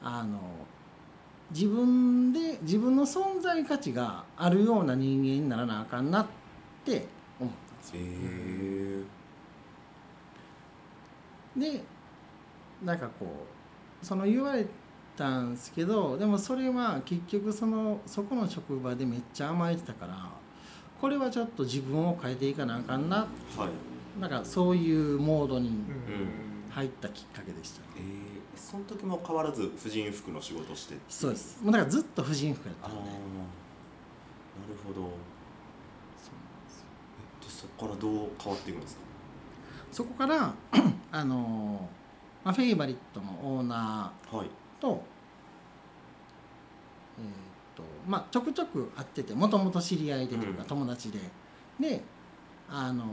[0.02, 0.40] あの
[1.52, 6.26] 自分で自分の存在価値があるような人間にならなあかんなっ
[6.86, 7.14] て。
[7.94, 9.04] へえ
[11.60, 11.84] で
[12.84, 13.26] なんかこ
[14.02, 14.66] うその言われ
[15.16, 20.30] たんですけどでもそれは結局そのそこの職場でめっちゃ甘えてたから
[21.00, 23.18] これはちょっと自分を変えていかなあかんな。
[23.18, 23.26] は
[24.18, 24.20] い。
[24.20, 25.84] なんかそういうモードにうん。
[26.72, 28.60] 入ったきっかけでした、えー。
[28.60, 31.62] その時も変わらず婦人服の仕事をしてそうです。
[31.64, 33.18] もうだからずっと婦人服やっああなるたんで
[34.84, 35.18] ほどそうなんで
[36.70, 36.86] すよ
[37.42, 39.02] えでそこからどう変わっていくんですか？
[39.92, 40.54] そこから
[41.12, 41.88] あの、
[42.44, 44.46] まあ、フェイバリットのオーナはい。
[44.46, 44.50] ー
[44.82, 45.02] と,、
[47.18, 47.28] えーっ
[47.76, 50.68] とまあ、ちょくちょく会っててもともと知り合いでというかうん。
[50.68, 51.20] 友達で、
[51.80, 52.02] で
[52.70, 53.06] あの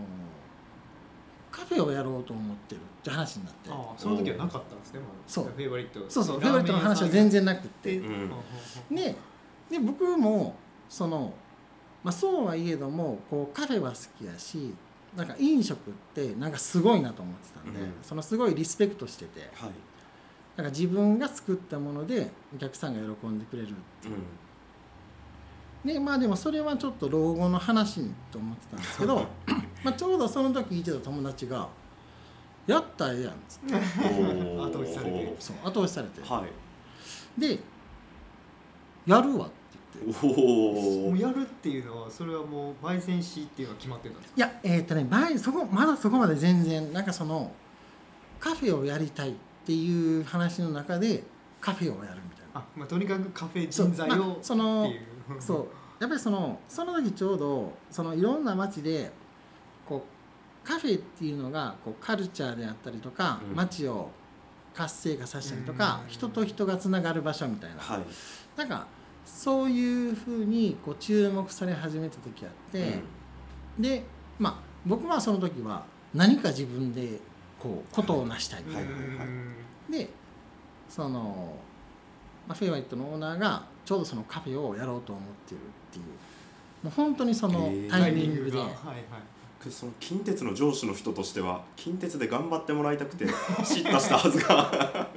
[1.50, 3.70] カフェをやろうと思ってるって話になって。
[3.70, 5.12] ああその時はなかったんですねまだ。
[5.26, 5.44] そう。
[5.44, 6.00] フェイバリット。
[6.08, 8.30] そうそうフェイバリットの話は全然なくってで、うん。
[8.96, 9.14] で
[9.70, 10.54] で僕も
[10.88, 11.32] その、
[12.02, 14.74] まあ、そうはいえどもこうカフェは好きやし
[15.16, 17.92] なんか飲食ってなんかすごいなと思ってたんで、うん。
[18.02, 19.70] そのすごいリスペクトしててはい。
[20.56, 23.68] なんか自分が作ったものでお客さんが喜んでくれる
[25.84, 29.26] でまあでもそれはちょっと老後の話と思ってたんですけど
[29.82, 31.68] まあちょうどその時いてた友達が
[32.66, 33.74] 「やったらええやん」っつって。
[33.74, 35.36] 後押しされて。
[35.40, 36.20] そう後押しされて。
[36.22, 36.46] は
[37.36, 37.40] い。
[37.40, 37.58] で
[39.06, 39.54] 「やるわ」って。
[39.56, 39.61] 言
[39.98, 40.26] って。
[40.26, 47.52] おおもうやるっていうのはそれはもう焙煎師っていうのは決まってたんですかいやえーっとね前そこまだそこまで全然なんかその
[48.40, 49.32] カフェをやりたいっ
[49.64, 51.22] ていう話の中で
[51.60, 52.60] カフェをやるみたいな。
[52.60, 54.92] あ、まあ、とにかくカフェ人材をその
[55.38, 55.66] そう。
[56.00, 59.12] やっぱりそのその時ちょうどそのいろんな街で
[59.88, 63.54] こうカフェっていうのがこうカルチャーであったりとか、うん。
[63.54, 64.10] 街を
[64.74, 66.10] 活性化させたりとか、うん。
[66.10, 68.00] 人と人がつながる場所みたいな、はい。
[68.56, 68.88] なんか
[69.24, 73.00] そういうふうにこう注目され始めた時あって、
[73.78, 74.04] で
[74.38, 74.54] まあ
[74.86, 77.18] 僕はその時は何か自分で
[77.58, 78.90] こうことを成したい、はいはいは
[79.88, 79.92] い。
[79.92, 80.10] で
[80.88, 81.54] その、
[82.46, 85.60] まあ、フェイワイットのオーナーがちょうどそのカフェをやろうと思ってるっ
[85.92, 86.04] ていう。
[86.82, 88.74] もう本当にそのタイミングで、はいはい。
[88.74, 88.76] く
[89.70, 93.26] その近鉄の上司の人としては近鉄で頑張ってもらいたくて
[93.64, 95.10] 叱咤したはずが。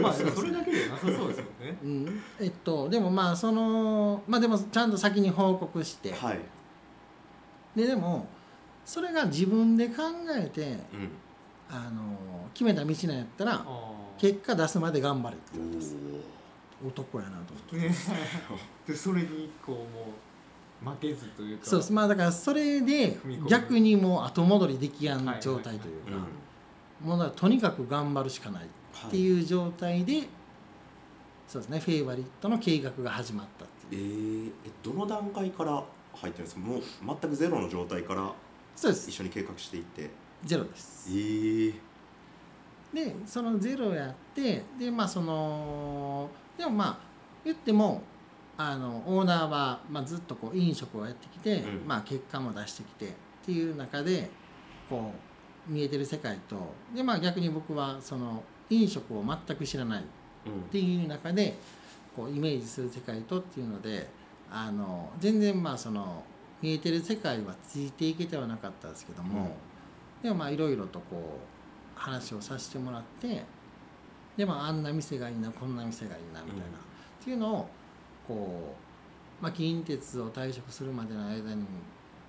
[0.00, 1.78] まあそれだけではなさそうですもんね。
[1.82, 6.40] うん、えっとでもまあそのまあでもちゃんと先に報告して、はい、
[7.74, 8.26] ででも
[8.84, 10.02] それが自分で考
[10.36, 11.10] えてうん、
[11.70, 13.66] あの決めた道なんやったら
[14.18, 15.96] 結果出すまで頑張れってお言われたんです。
[16.84, 17.76] お男やなと思って。
[17.76, 17.94] ね
[18.86, 19.86] でそれにこうもう
[20.84, 21.66] 負けずというか。
[21.66, 21.92] そうです。
[21.92, 26.26] まあだからそれで逆にもう後戻りできやん状態といううんか
[27.02, 30.22] もうだからとにかく頑張るしかないっていう状態で、
[31.48, 31.78] そうですね。
[31.80, 34.50] フェイバリットの計画が始まったってえいう。
[34.50, 35.82] ー、えどの段階から
[36.14, 36.60] 入ってるんですか？
[36.60, 36.82] もう
[37.20, 38.32] 全くゼロの状態から
[38.76, 39.10] そうです。
[39.10, 40.10] 一緒に計画していって。
[40.44, 41.08] ゼロです。
[41.10, 41.74] えー、
[42.94, 46.98] でそのゼロやってでまあそのでもまあ
[47.44, 48.02] 言っても
[48.68, 51.88] あのオーナーは、まあ、ずっとこう飲食をやってきて、うん。
[51.88, 53.10] まあ、結果も出してきてっ
[53.46, 54.28] ていう中で
[54.88, 55.12] こ
[55.68, 56.56] う見えてる世界と
[56.94, 60.04] で、まあ、逆に僕はその飲食を全く知らないっ
[60.46, 61.56] うんていう中で
[62.16, 64.08] こうイメージする世界とっていうので
[64.50, 66.24] あの全然まあその
[66.60, 69.56] 見えてる世界はついていけてはなかったですけども、
[70.22, 71.38] でもまあいろいろとこ
[71.96, 73.44] う話をさせてもらって
[74.36, 76.70] でまああんな店がいいなこんな店がいいなみたいな、うん。
[76.70, 77.68] っていうのを
[78.34, 78.74] こ
[79.40, 81.64] う、まあ、近鉄を退職するまでの間に、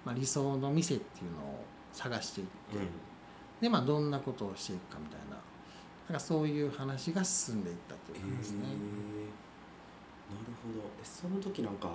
[0.05, 2.77] まあ、理想の店っていうのを探していって、
[3.61, 5.35] でまあどんなことをしていくかみたいな
[6.09, 8.59] なんかそういう話が進んでいったっていう感じですね。
[8.63, 8.69] えー。
[8.69, 8.77] なる
[10.63, 10.87] ほど。
[11.01, 11.89] えその時なんか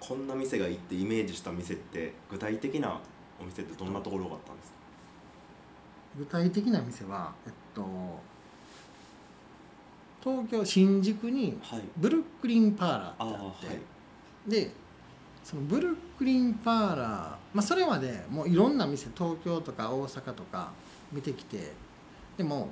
[0.00, 2.98] こんな店がいいってイメージした店って具体的な
[3.40, 4.76] お店ってどんなところがあったんですか？
[6.18, 7.82] 具体的な店は、えっと、
[10.22, 11.82] 東京新宿にはい。
[11.96, 13.76] ブルックリンパーラーってあって
[14.48, 14.50] い。
[14.50, 14.70] で
[15.42, 17.06] そのブルックリンパーラー、
[17.54, 20.72] まあ、それまでもういろんな店東京とか大阪とか
[21.12, 21.72] 見てきて
[22.36, 22.68] でも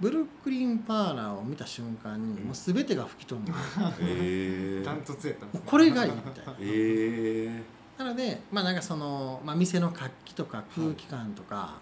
[0.00, 2.46] ブルックリンパーラーを見た瞬間にうん。
[2.46, 3.52] もう全てが吹き飛んで
[4.82, 5.46] ダン、トツやった。
[5.58, 6.56] これがいいみたいな。
[6.60, 7.62] え
[7.98, 11.74] なのでまあなんかその、まあ、店の活気とか空気感とか、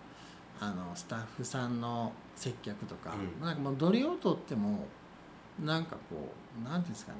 [0.58, 3.46] あのスタッフさんの接客とか、うん。
[3.46, 4.86] なんかもうどれをとっても
[5.64, 7.18] なんかこうなんていうんですかね。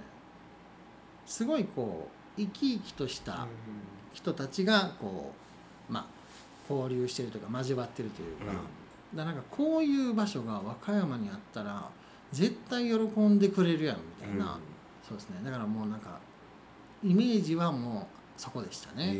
[1.26, 3.46] すごいこう生き生きとした
[4.12, 5.32] 人たちがこ
[5.88, 6.06] うまあ
[6.72, 8.52] 交流してるというか交わってるというか、
[9.14, 11.88] だなんかこういう場所が和歌山にあったら
[12.32, 14.58] 絶対喜んでくれるやんみたいな、
[15.06, 15.40] そうですね。
[15.44, 16.18] だからもうなんか
[17.04, 19.16] イメージはもうそこでしたね、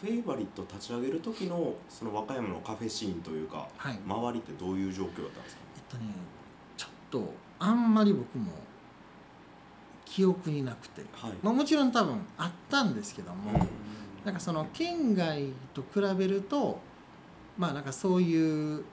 [0.00, 3.98] フェイバリット立ち上げる時のその和歌山のカフェシーンというかはい。
[4.04, 5.62] 周りってどういう状況だったんですか？
[5.76, 6.10] えっとね
[6.76, 8.50] ちょっとあんまり僕も
[10.04, 13.68] 記憶になくて、はい、まあ、もちろん多分あったんですけども、うん。
[14.24, 16.80] なんかその県外と比べると
[17.56, 18.84] まあなんかそういう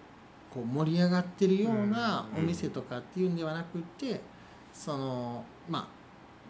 [0.54, 4.22] こう盛り上がってるようなお店とかっていうんではなくて
[4.74, 5.88] そのまあ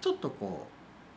[0.01, 0.67] ちょっとこ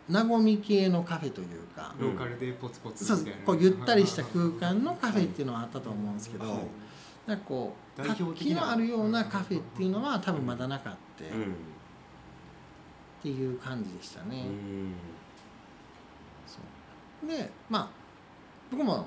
[0.09, 3.47] う和み系のカフェというかローカルでポツポツそうみたいな。
[3.47, 6.59] こうゆったりした空間のカフェっていうのはあったと思うんですけど、はい。
[7.27, 11.55] なんかこう活気のあるようなカフェっていうのは多分まだなかったっうん。
[13.23, 14.45] ていう感じでしたね。
[14.47, 14.95] うん。
[17.29, 17.89] でまあ
[18.71, 19.07] 僕も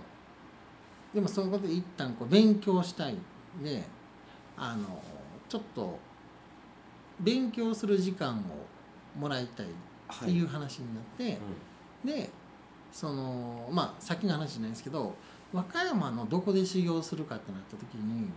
[1.14, 3.84] でもそういうことで一旦こう勉強したいんで
[4.58, 5.02] あの
[5.50, 6.00] ちょっと
[7.20, 9.70] 勉強する時間をもらいたいっ
[10.24, 11.38] ていう話になって、
[12.04, 12.30] で
[12.92, 15.16] そのまあ先の話じゃないですけど
[15.54, 18.30] 和歌山のどこで修行するかってなった時に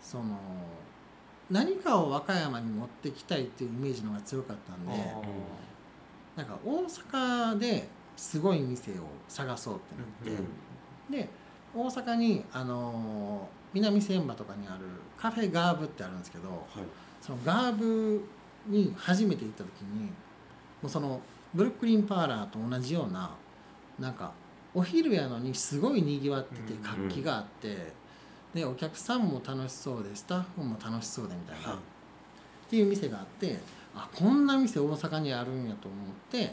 [0.00, 0.38] その
[1.50, 4.92] 何かを和歌山に持ってきたいっていうイメージの方が強かったんで
[6.36, 8.94] なんか大阪ですごい店を
[9.28, 9.78] 探そうっ
[10.24, 10.38] てなっ
[11.10, 11.28] て、で
[11.74, 14.84] 大阪にあの南千葉とかにある
[15.16, 16.58] カフェガーブってあるんですけどはい。
[17.20, 18.24] そのガーブ
[18.66, 20.10] に初めて行った時にも
[20.84, 21.20] うその
[21.54, 23.30] ブルックリンパーラーと同じような
[23.98, 24.32] なんか
[24.74, 26.82] お昼やのにすごいにぎわっててうん。
[26.82, 27.92] 活気があって、
[28.58, 31.76] でお客さんも楽しそうでスタッフも楽しそうでみたいな、はい。
[31.76, 31.80] っ
[32.68, 33.56] ていう店があって
[33.94, 36.52] あこんな店大阪にあるんやと思って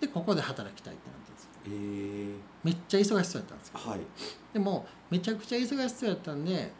[0.00, 1.50] でここで働きたいってなったんですよ。
[1.66, 1.68] え。
[1.70, 4.00] ーめっちゃ忙しそうやったんですけどはい。
[4.52, 6.72] でもめちゃくちゃ忙しそうやったんで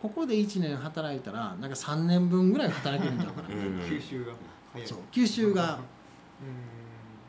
[0.00, 3.80] ここで1年働いたらなんか3年分ぐらい働けるんちゃうかな、うん。
[3.80, 4.32] 吸収が
[4.72, 4.88] 早い。
[4.88, 5.80] そう吸収がうん。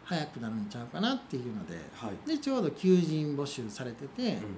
[0.06, 1.76] 早くなるんちゃうかなっていうので。
[1.94, 2.28] はい。
[2.28, 4.58] でちょうど求人募集されててうん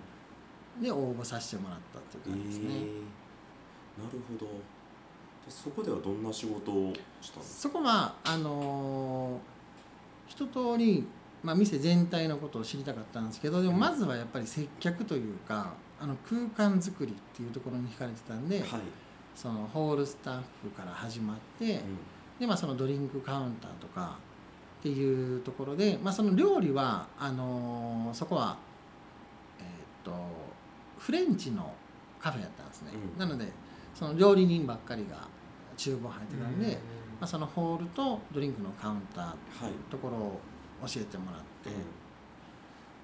[0.79, 4.03] で応募させてもらったっていう感じですね、えー。
[4.03, 4.45] なるほど。
[4.45, 11.05] でそこではどんな仕事をしたんですそこはあのー一通り
[11.43, 18.86] まあ、店全体のことを知りたかったんですけどでもまずはやっぱり接客というかあの空間作りっていうところに惹かれてたんで、かはい、
[19.36, 21.79] そのホールスタッフから始まって、うん。
[22.39, 24.17] でまあ、そのドリンクカウンターとか
[24.79, 28.57] っていうところで、まあ、その料理はあのーそこは、
[29.60, 29.69] えーっ
[30.03, 30.12] と
[31.02, 31.74] フレンチの
[32.20, 33.20] カフェやったんですね、うん。
[33.20, 33.52] なので
[33.96, 35.28] その料理人ばっかりが
[35.76, 36.72] 厨房入ってたんで、うん。
[36.72, 36.78] ま
[37.22, 39.36] あ、そのホールとドリンクのカウンターはい
[39.90, 40.40] ところを
[40.86, 41.70] 教えてもらって、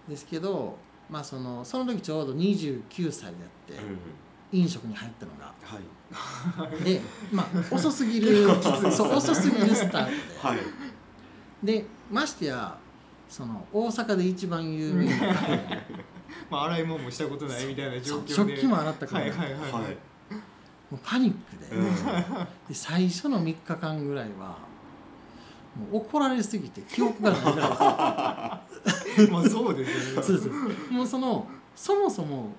[0.07, 0.77] うですけど、
[1.09, 3.81] まあ、そのその時ちょうど29歳であって、
[4.51, 5.53] 飲食に入ったのが。
[5.61, 5.79] は
[6.79, 6.83] い。
[6.83, 8.47] で、まあ、遅すぎる
[8.91, 10.17] そう遅すぎるスタートで。
[10.41, 10.59] はい。
[11.63, 12.77] でましてや
[13.27, 15.81] その大阪で一番有名なカフェ
[16.49, 18.33] まあ洗い物もしたことないみたいな状況で。
[18.33, 19.71] 食器も洗ったから、はいはいはいはい。
[20.89, 21.95] もうパニックで,、うん。
[22.67, 24.57] で最初の3日間ぐらいは
[25.75, 27.41] もう怒られすぎて記憶がない。
[27.41, 27.57] ぐらい
[29.31, 30.23] まあそうですよね。
[30.23, 30.49] そうです。
[30.91, 32.53] もうそのそもそも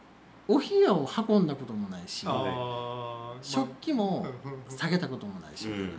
[0.46, 3.18] お部屋を運んだこともないしああ。
[3.42, 5.88] 食器もま下げたこともないし、うん。
[5.88, 5.90] っ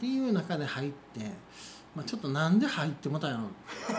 [0.00, 1.20] ていう中で入って、
[1.94, 3.44] まあ、ちょっとなんで入ってもたんやろ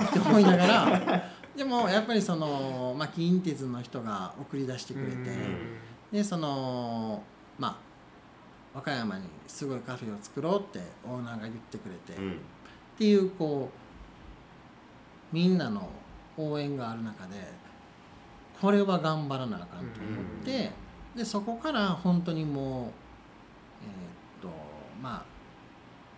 [0.06, 5.38] って思いながらでもやっぱりその、まあ、近鉄の人が送り出してくれて、
[6.12, 7.22] でその
[7.60, 7.76] まあ
[8.74, 12.38] 和歌山にすごいカフェを作ろうってオーナーが言ってくれて、っうん。
[12.98, 13.70] ていうこ
[15.32, 15.90] うみんなの
[16.38, 17.36] 応援がある中で
[18.60, 20.72] これは頑張らなあかんと思って、
[21.16, 22.90] でそこから本当にもうえーっ
[24.42, 24.50] と
[25.02, 25.33] まあ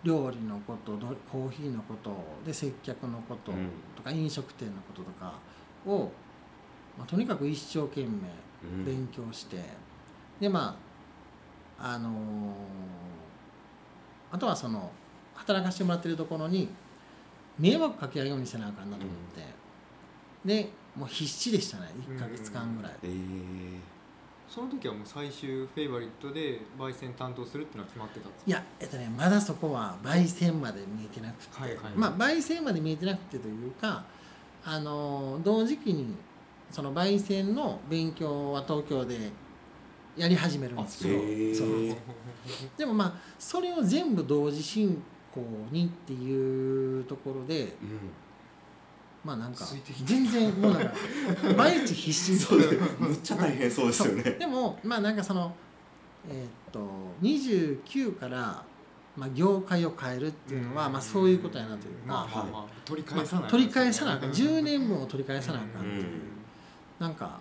[0.04, 3.68] 料理のことどコーヒーのことで接客のことうん。
[3.96, 5.34] とか飲食店のこととか
[5.86, 6.10] を、
[6.96, 8.06] まあ、とにかく一生懸命
[8.64, 8.84] うん。
[8.84, 9.62] 勉強して、
[10.40, 10.76] でま
[11.78, 12.12] ああのー
[14.32, 14.90] あとはその
[15.34, 16.68] 働かせてもらってるところに
[17.58, 19.44] 迷惑かけないようにせなあかんなと思って、
[20.44, 21.90] でもう必死でしたね。
[22.08, 23.78] 1ヶ月間ぐらい、えー
[24.48, 34.04] その時はもう最終フェイバリットで焙煎担当するっていうのは決まってたんですいやえっとねまだそこは焙煎まで見えてなくて、はいはいまあ焙煎まで見えてなくてというか
[34.64, 36.14] あのー同時期に
[36.70, 39.30] その焙煎の勉強は東京で
[40.16, 41.18] やり始めるんですけど、
[42.78, 45.40] でもまあそれを全部同時進行
[45.70, 47.70] にっていうところでうん
[49.26, 49.66] まあなんか
[50.04, 50.94] 全然もうなんか
[51.58, 52.38] 毎日必死に。
[52.38, 54.22] そうですむっちゃ大変そうですよね。
[54.22, 55.52] でもまあなんかその
[56.30, 56.88] えーっと
[57.22, 58.62] 29から、
[59.16, 62.08] まあ、業界を変えるっていうのは、まあ、そういうことやなという。
[62.08, 64.28] か、取り返さない、取り返さなあかん。
[64.28, 65.82] うん10年分を取り返さなあかん。
[65.82, 66.08] っていう、うん。
[67.00, 67.40] なんか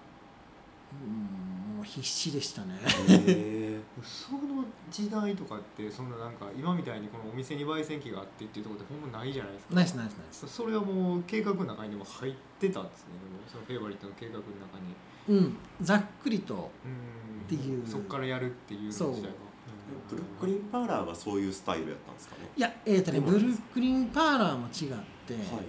[0.92, 2.80] うんもう必死でしたね。
[3.08, 3.65] へ
[4.04, 9.76] その時代とかってそんななんか今みたいにこのお店に焙煎機があってっていうところってほんまないじゃないですか。
[9.76, 13.14] ナイスナイスナイスそそれはもう計画の中にでも入ってたんですね。
[13.24, 14.96] でもそのフェイバリットの計画の中に。
[15.28, 17.88] うんざっくりとうんっていう。
[17.88, 19.38] そっからやるっていうそう時代が。
[19.38, 22.36] ーブルックリンパーラーがそういうスタイルやったんですか？
[22.36, 25.62] ねいやえーっとねブルックリンパーラーも違って、は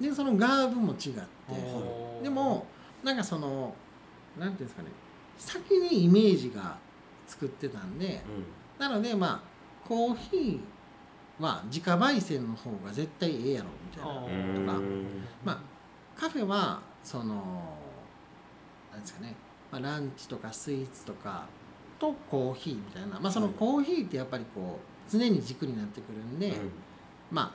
[0.00, 0.02] い。
[0.02, 1.20] でそのガーブも違って、
[2.22, 2.66] でも
[3.04, 3.74] なんかその
[4.38, 4.88] なんていうんですかね
[5.38, 6.76] 先にイメージが
[7.26, 8.22] 作ってたんで
[8.78, 14.74] なのでまあコーヒーは自家焙煎の方が絶対ええやろみたいな。
[14.74, 14.82] とか
[15.44, 15.60] まあ
[16.16, 17.76] カフェはその
[18.92, 19.34] なんですかね、
[19.70, 21.46] まあ、ランチとかスイーツとか
[21.98, 23.54] とコーヒーみたいな、まあ、そのはい。
[23.56, 26.70] コーヒーってやっぱりこう常に軸になってくるんで、うん。
[27.30, 27.50] まあ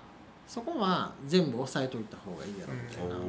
[0.46, 3.20] そこは全部押さえといた方がいいやろみたいな、う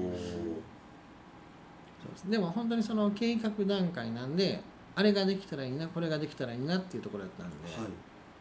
[2.10, 2.30] です。
[2.30, 4.62] でも本当にその計画段階なんで
[4.94, 7.88] あれができたらいいなこれができたらいいなっていうところだったんで、はい。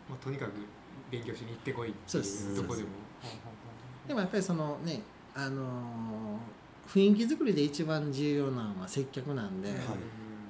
[0.10, 0.52] まあ、とにかく
[1.12, 2.52] 勉強しに行ってこいってそうでいす。
[2.52, 2.90] うどこでも。
[4.08, 5.02] でもやっぱりそのね
[5.36, 9.80] あのー雰囲気作りで一番重要なのは接客なんで、はい。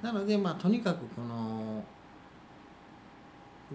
[0.02, 1.84] なのでまあとにかくこの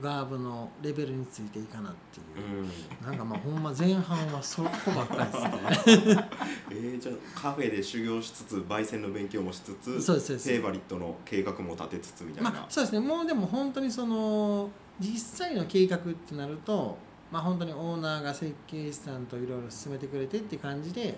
[0.02, 2.60] ガーブのレベルについていかなっていう。
[2.60, 3.06] う、ん。
[3.06, 6.30] なんかまあほんま前半はそこばっかりですね。
[6.72, 10.50] えー、じゃあカフェで修行しつつ焙煎の勉強もしつつそうですそうです。
[10.50, 13.00] フェイバリットの計画も立てつつみたいな、まあそうですね。
[13.00, 14.70] もうでも本当にその
[15.00, 16.98] 実際の計画ってなると
[17.32, 21.16] まあ本当にオーナーが設計士さんといろいろ進めてくれてって感じで、うん。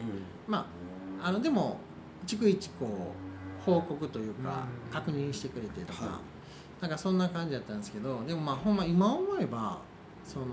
[0.47, 0.67] ま
[1.21, 1.79] ああのでも
[2.27, 6.19] 逐一こう報告というかうん確認してくれてとか、は
[6.81, 9.79] なんかそんな感じだったんですけどでもまあほんま今思えば
[10.23, 10.45] その、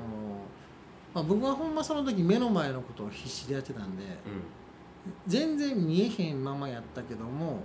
[1.15, 4.09] まあ、僕はほんまその時目の前のことを必死でやってたんでう
[5.27, 7.61] 全然見えへんままやったけども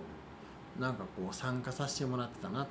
[0.79, 2.67] なんかこう参加させてもらってたなっ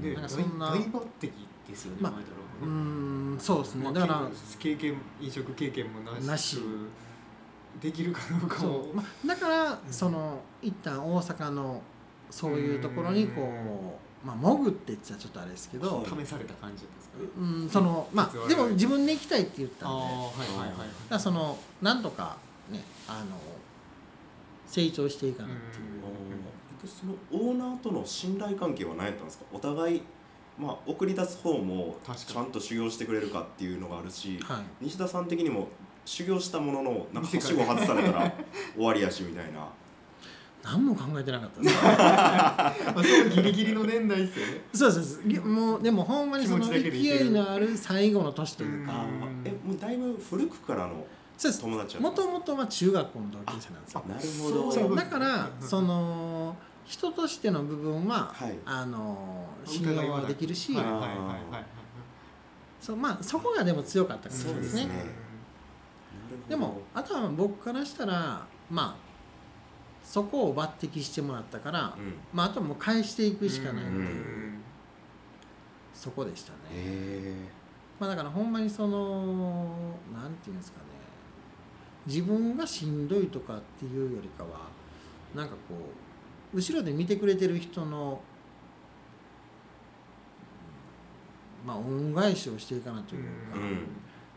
[0.00, 1.30] ていう、でなんかそんな大大抜擢
[1.68, 2.28] ですよね、まあ前だ
[2.62, 3.84] うんそうですね。
[3.84, 6.24] まあだから経験飲食経験もなし。
[6.24, 6.58] なし。
[7.80, 11.80] できるかどうかそもう、まあ、だからその一旦大阪の
[12.28, 17.18] そういうところにこう、まあ、潜って言っちゃちょっとあれですけど、試された感じですか？
[17.18, 20.76] ねうん、そのまあでも自分で行きたいって言ったんではいはいはいはい。
[20.78, 22.36] だからそのなんとか
[22.70, 23.36] ねあの
[24.66, 26.88] 成長していかなっていう、ん。
[26.88, 29.24] そのオーナーとの信頼関係は何やったん。
[29.24, 30.02] ですかお互い、
[30.58, 32.46] まあ、送り出す方も確かにちゃん。
[32.52, 35.26] と修行してくれるかっていうのがあるしはい西田さん。
[35.26, 35.68] 的にも
[36.04, 37.24] 修行したもののなん。
[37.24, 38.32] かはしご外されたら
[38.74, 39.68] 終わりやしみたいな
[40.62, 41.60] 何も考えてなかった。
[41.62, 44.64] で すまあそれギリギリの年代ですよね。
[44.72, 45.82] そうですもう。
[45.82, 48.92] でもほんまにその勢いのある最後の年というか。
[48.92, 49.42] うん。
[49.44, 51.04] えもうだいぶ古くからの
[51.36, 51.62] そうです。
[51.62, 54.04] 友達もともとは中学校の同級生なんですよ。
[54.06, 54.96] なるほど。
[54.96, 58.58] だからうんその人としての部分は、はい。
[58.66, 61.08] あの信用はできるし、はいはいはいはい
[61.52, 61.64] はい。
[62.80, 64.84] そうまあそこがでも強かったかもしれないですね。
[64.86, 64.90] ね。
[66.48, 69.09] でもあとは僕からしたらまあ
[70.02, 72.14] そこを抜擢してもらったから、うん。
[72.32, 74.60] まあ、あとはもう返していくしかないっていう、うん。
[75.94, 77.34] そこでしたね、へ
[77.98, 80.84] まあ、だからほんまにそのなんていうんですかね。
[82.06, 84.68] 自分がしんどいとかっていうよりかは
[85.34, 85.74] なんかこ
[86.54, 88.22] う後ろで見てくれてる人の
[91.62, 93.62] うんまあ恩返しをしていかなというか、うん。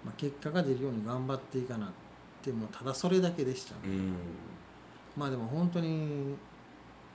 [0.03, 1.89] まあ、結果が出るように頑張っていかなっ
[2.41, 4.13] てもうただそれだけでしたね、えうん
[5.15, 6.35] まあでも本当に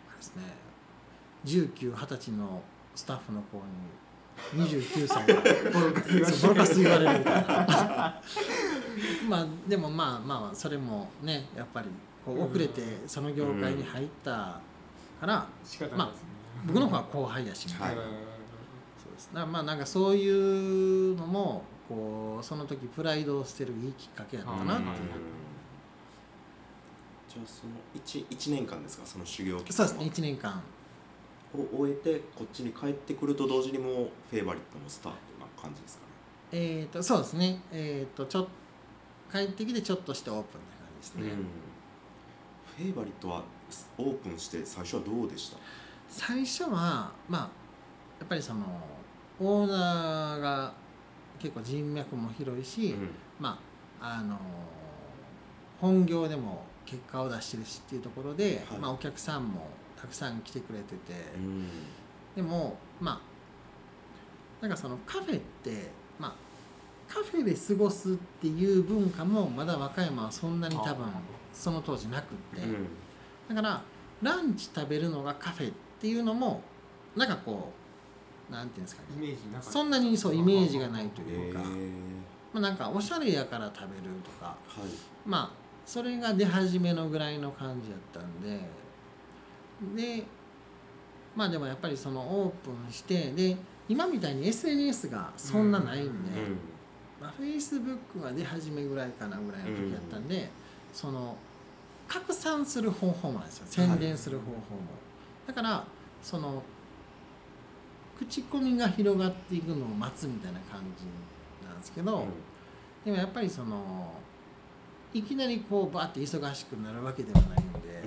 [0.09, 0.43] あれですね
[1.45, 2.63] 1920歳の
[2.95, 3.59] スタッフの子
[4.57, 5.35] に29歳が
[5.73, 8.21] ボロカスボロカス言われるみたいな。
[9.29, 11.89] まあでもまあまあそれもねやっぱり
[12.25, 14.61] こう遅れてその業界に入った
[15.21, 16.29] から仕方ないですね。
[16.67, 18.09] 僕の方が後輩やしみたいな、はい。
[19.03, 19.29] そうです。
[19.29, 24.99] だからまあなんかそういうのもこうその時プライドを捨てるいいきっかけやったなっていう、はい
[27.29, 27.73] じゃあその
[28.05, 29.07] 1, 一年間ですか？
[29.07, 30.63] その修行期間そうですね1年間。
[31.55, 33.95] を終えてこっちに帰ってくると同時にもう
[34.31, 36.09] フェイバリットもスタートな感じですかね？
[36.53, 37.61] えっ、とそうですね。
[37.73, 38.47] えっ、とちょっ
[39.33, 41.31] 帰ってきてちょっとしてオープンな感じですね、
[42.77, 43.43] フェイバリットは
[43.99, 45.59] オープンして最初はどうでした？
[46.09, 47.41] 最初はまあ
[48.19, 48.65] やっぱりその
[49.41, 50.73] オーナーが
[51.39, 53.11] 結構人脈も広いし、うん。
[53.39, 53.59] ま
[54.01, 54.37] ああの
[55.81, 58.79] 本業でも結果を出してるしっていうところで、はい。
[58.79, 59.69] まあ、お客さんも
[60.01, 61.67] たくさん来てくれてて、うん。
[62.35, 66.35] でもまあなんかそのカフェってまあ
[67.13, 71.07] カフェで過ごすっていう文化もまだ和歌山はそんなに多分
[71.53, 73.55] その当時なくって、うん。
[73.55, 73.83] だから
[74.23, 76.63] ランチ食べるのがカフェっていうのも
[77.15, 77.71] なんかこ
[78.49, 79.37] うなんていうんですかね。
[79.61, 81.91] そんなにそうイメージがないとえいうか、ー。
[82.55, 84.47] まあ、なんかおしゃれやから食べるとか。
[84.47, 84.89] はい。
[85.27, 88.61] まあそれが出始めのぐらいの感じやったんで。
[89.97, 90.23] で
[91.35, 93.57] まあでもやっぱりそのオープンしてで
[93.89, 96.59] 今みたいに SNS がそんなないんで、うん。
[97.19, 100.51] まあ、Facebook が出始めぐらいかなぐらいの時やったんで、
[100.93, 101.35] その
[102.07, 103.67] 拡散する方法もなんですよ。
[103.69, 104.61] 宣伝する方法も、
[105.47, 105.87] だから
[106.23, 106.63] その
[108.19, 112.27] 口コミが広がっていくのを待つみたいな感じなんですけど、
[113.07, 114.13] でもやっぱりその
[115.15, 118.03] いきなりこうバーって忙しくなるわけではないんで、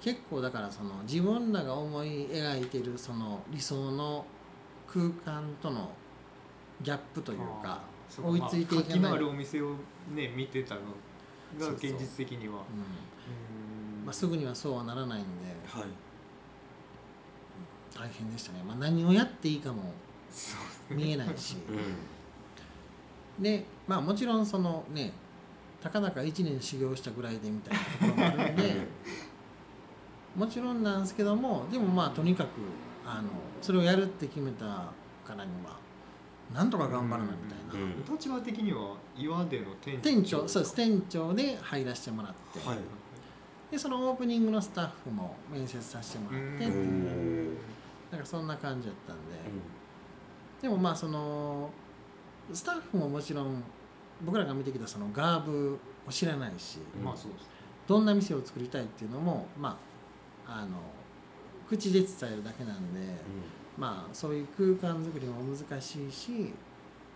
[0.00, 4.24] 結構だからその自分らが思い描いてるその理想の
[4.86, 5.90] 空間との
[6.82, 7.82] ギャップというか
[8.22, 9.74] 追いついていけない活気のあるお店を
[10.14, 10.80] ね見てたの
[11.58, 12.54] が現実的には。
[12.54, 12.58] うん。
[12.58, 12.60] う
[14.02, 14.04] ん。
[14.04, 15.28] まあ、すぐにはそうはならないんで。
[15.66, 15.84] はい。
[17.94, 19.92] 大変でしたね、まあ、何をやっていいかも
[20.88, 21.56] 見えないし。
[23.38, 23.42] うん。
[23.42, 25.12] でまあもちろんそのね
[25.82, 28.86] たかだか1年修行したぐらいでみたいなところもあるんで
[30.36, 32.48] もちろんなんですけどもでもまあとにかく
[33.06, 33.28] あの
[33.60, 34.64] それをやるって決めた
[35.24, 35.78] からには
[36.54, 38.16] なんとか頑張らなみたいな、うん。
[38.16, 40.02] 立場的には岩での店長。
[40.02, 40.74] 店長そうです。
[40.74, 42.78] 店長で入らせてもらって、はい。
[43.70, 46.72] でそのオープニングのスタッフも面接させてもらってっていう。
[46.72, 47.56] うん。
[48.10, 49.22] なんかそんな感じだったんで、
[50.62, 51.70] でもまあその
[52.52, 53.62] スタッフももちろん
[54.24, 57.04] 僕らが見てきたそのガーブを知らないし、うん。
[57.04, 57.50] まあそうです
[57.86, 59.76] どんな店を作りたいっていうのもま
[60.46, 60.76] ああの
[61.68, 63.00] 口で伝えるだけなんで、
[63.78, 64.46] まあそういう
[64.80, 66.52] 空間作りも難しいし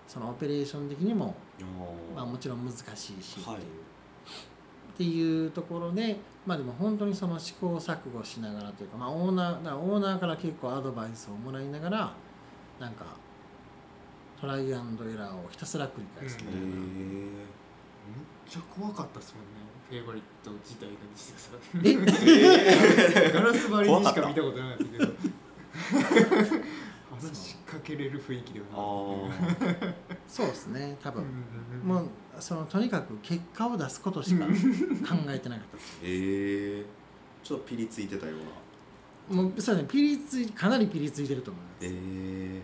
[0.07, 1.35] そのオペレーション的にも、
[2.15, 3.61] まあ、もちろん難しいしっていう,、はい。
[3.61, 3.63] っ
[4.97, 12.13] ていうところでまあでも本当にその試行錯誤しながらというか、まあ、オーナーだからオーナーから結構アドバイスをもらいながら
[12.79, 13.07] なんか
[14.41, 16.39] トライアンドエラーをひたすら繰り返す。
[16.43, 16.61] みたいな。
[16.61, 16.77] へめっ
[18.49, 19.65] ちゃ怖かったっすもんね。
[19.89, 23.33] フェイバリット自体が西田さん。
[23.33, 25.13] ガラス張りにしか見たことなかったけど。
[27.15, 28.67] 話しかけれる雰囲気では
[29.29, 29.95] なかったあ
[30.27, 30.97] そうですね。
[31.03, 31.27] 多分、う
[31.87, 32.09] んもう
[32.39, 34.53] そのとにかく結果を出すことしか 考
[35.29, 36.01] えてなかったです。
[36.03, 36.85] ーへえ
[37.43, 38.33] ちょっとピリついてたよ
[39.31, 39.43] うな。
[39.43, 39.89] もうそうですね。
[39.89, 42.63] ピリついかなりピリついてると思います、へえ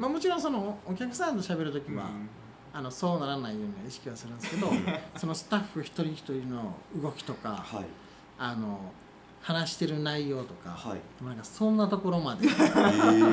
[0.00, 2.28] まあ、もちろんそのお客さんと喋る時は、うん。
[2.72, 4.68] あのそうならないようには意識はするんですけど
[5.18, 7.86] そのスタッフ一人一人の動きとかはい。
[8.38, 8.80] あの
[9.42, 11.24] 話してる内容とか、はい。
[11.24, 12.48] なんかそんなところまで。
[12.48, 13.30] あの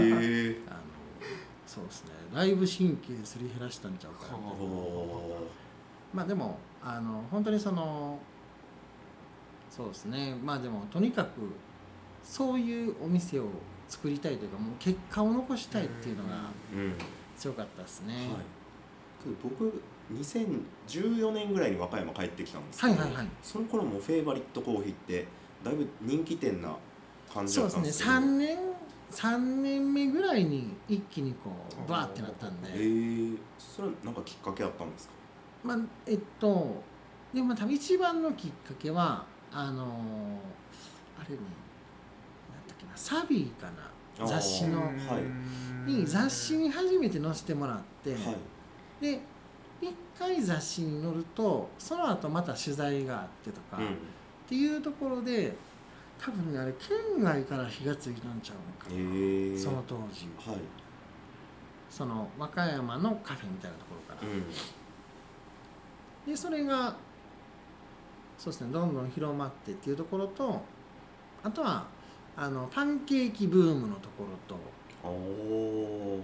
[1.66, 2.12] そうですね。
[2.34, 4.38] だいぶ神経すり減らしたんちゃうかな
[6.14, 8.20] まあでもあの本当にその
[9.70, 10.36] そうですね。
[10.44, 11.30] まあでもとにかく
[12.24, 13.46] そういうお店を
[13.88, 16.50] 作りたいというかもう結果を残したいっていうのが
[17.38, 18.26] 強かったですね、はい。
[19.24, 19.82] けど僕
[20.14, 23.28] 2014年ぐらいに和歌山帰ってきたんですけど、はいはいはい。
[23.42, 25.28] その頃もフェイバリットコーヒーって
[25.64, 26.76] だいぶ人気店な
[27.34, 28.12] 感じそうですねだったんですけど。
[28.12, 28.58] 3年
[29.10, 31.52] 三年目ぐらいに一気にこ
[31.86, 32.78] うバーってなったんで、え。
[32.78, 35.14] ー、それはなんかきっかけあったんですか？
[35.64, 36.84] まあえっと
[37.34, 39.86] でも多分一番のきっかけはあの
[41.18, 41.42] あれね
[42.98, 44.82] サビーかな雑誌の。
[44.82, 45.90] はい。
[45.90, 48.36] に雑誌に初めて載せてもらって、はい。
[49.02, 49.22] で
[49.80, 53.86] 一回雑誌に載るとその後また取材があってとか、うん。
[53.86, 53.90] っ
[54.50, 55.56] ていうところで
[56.20, 60.28] 多分ねあれ県外から火がついたんちゃうかえな、ー、その当時。
[60.50, 60.60] はい。
[61.90, 64.44] その和歌山のカフェみたいなところから、うん。
[66.26, 66.96] でそれが
[68.38, 70.62] そうですねどんどん広まってっていうところと
[71.44, 71.86] あとは
[72.38, 74.56] あのパンケーキブームのところと。
[75.04, 76.24] おお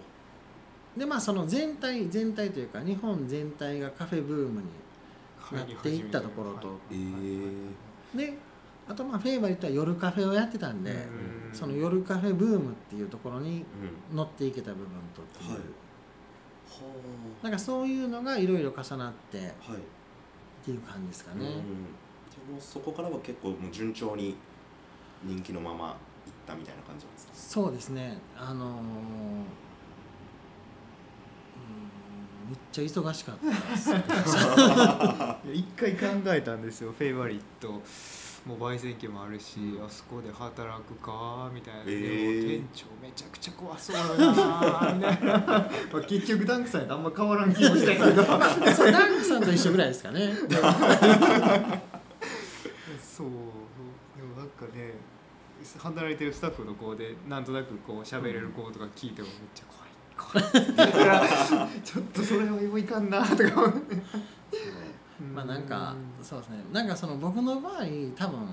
[0.98, 4.68] でまあその全体全体というか日本全体がカフェブームに
[5.52, 8.34] なっていったところと、えー、で
[8.88, 10.92] あとまあフェイバリットは夜カフェをやってたんで、
[11.52, 13.66] その夜カフェブームっていうところに
[14.12, 14.18] うん。
[14.18, 15.60] 乗っていけた部分とっていう、はい。
[15.60, 15.64] は
[17.44, 19.38] なんかそういうのがいろいろ重なって。
[19.38, 19.48] はい。
[20.64, 21.54] ていう感じですかね、うん、で
[22.56, 24.36] もそこからは結構もう順調に
[25.26, 25.96] 人気のまま
[26.26, 27.34] いったみたいな感じなんですか？
[27.34, 28.18] そうですね。
[28.38, 28.84] あのーうーん
[32.50, 33.46] めっちゃ忙しかった
[35.54, 36.94] 一回考えたんですよ。
[36.98, 37.82] フェイバリット
[38.46, 42.42] もう焙煎機もあるし、あそこで働くかみたいな、えー。
[42.42, 44.04] でも店長めちゃくちゃ怖そうだ
[44.34, 45.38] なみたいな。
[45.48, 45.70] ま
[46.00, 48.24] あ結局ダンクさんとあんま変わらん気もしたけど。
[48.76, 50.34] そうダンクさんと一緒ぐらいですかね
[53.02, 53.28] そう
[54.18, 54.94] でもなんかね
[55.80, 59.94] 働いてるスタッフの子でなんとなくこう喋れる子とか聞いてもめっちゃ怖い。
[61.84, 63.74] ちょっとそれはいかんなとか
[65.34, 66.58] まあなんかそうですね。
[66.72, 67.84] なんかその僕の場合
[68.16, 68.48] 多分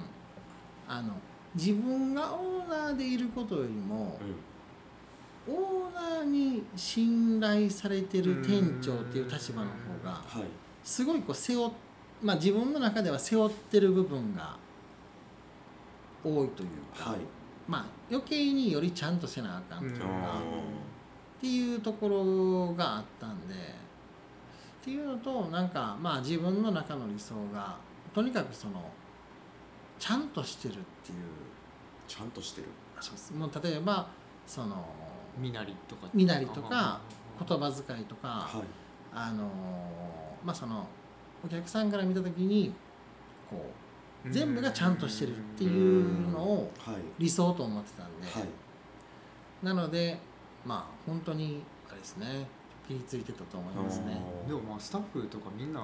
[0.89, 1.13] あの
[1.55, 4.19] 自分がオーナーでいることよりも
[5.49, 10.45] うんオーナーに信頼されてる店長っていう立場の方がはい。
[10.85, 11.71] すごいこう背負っ
[12.23, 14.57] まあ自分の中では背負ってる部分が
[16.25, 16.69] 多いという
[16.99, 17.19] か、はい。
[17.69, 20.11] まあ余計によりちゃんとせなあかんというか、うん。
[20.11, 20.13] っ
[21.41, 23.57] ていうところがあったんでっ
[24.83, 27.77] ていうのとなんかまあ自分の中の理想が
[28.15, 28.91] とにかくその
[29.99, 31.19] ちゃんとしてるっていう。
[32.09, 32.67] ちゃんとしてる。
[33.01, 33.33] そうです。
[33.33, 34.09] もう例えば
[34.45, 34.85] その
[35.39, 36.09] 身なりとか。
[36.13, 37.01] 身なりとか
[37.39, 38.65] 言葉遣いとか、はい。
[39.15, 39.45] あの
[40.45, 40.87] まあその
[41.45, 42.75] お客さんから見た時に
[43.49, 43.61] こう
[44.29, 46.97] 全部がちゃんとしてるっていうのをはい。
[47.19, 48.49] 理想と思ってたんで、はい。
[49.65, 50.19] なので
[50.65, 52.47] まあ本当にあれですね。
[52.87, 54.21] ピリついてたと思いますね。
[54.47, 55.81] でもまあスタッフとかみんな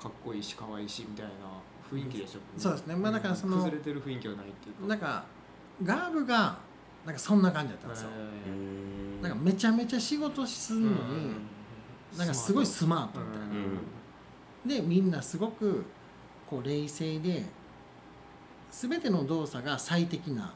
[0.00, 1.32] かっこいいし可愛いしみたいな
[1.90, 2.40] 雰囲気でしょ。
[2.58, 2.96] そうですね。
[2.96, 4.88] まあだからその崩れてる雰囲気はないっていうか。
[4.88, 5.24] なんか
[5.84, 6.58] ガーブが
[7.04, 8.10] なんかそんな感じだったんですよ。
[9.20, 10.96] なんかめちゃめちゃ仕事するのに、
[12.16, 14.80] なんかすごいスマートみたいな。
[14.82, 15.84] でみんなすごく
[16.52, 17.42] こう冷静で
[18.70, 20.52] 全ての動作が最適な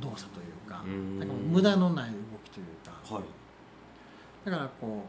[0.00, 0.82] 動作というか
[1.18, 1.28] なん。
[1.28, 3.14] か無駄のない動きというか。
[3.14, 3.24] はい。
[4.44, 5.04] だからこ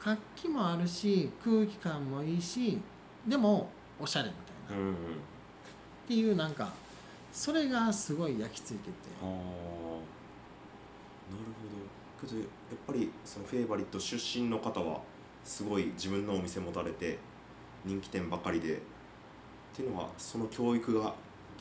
[0.00, 2.78] う活気もあるし空気感もいいし
[3.26, 3.68] でも
[3.98, 4.34] おしゃれみ
[4.68, 4.94] たいな、っうん。
[6.06, 6.72] ていうなんか
[7.32, 8.92] それがすごい焼き付いてて。
[9.20, 9.42] ああなる
[12.20, 12.28] ほど。
[12.28, 12.46] けどやっ
[12.86, 15.00] ぱりそのフェイバリット出身の方は
[15.44, 17.18] すごい自分のお店持たれて
[17.84, 18.80] 人気店ばかりでっ
[19.74, 21.14] ていうのはその教育が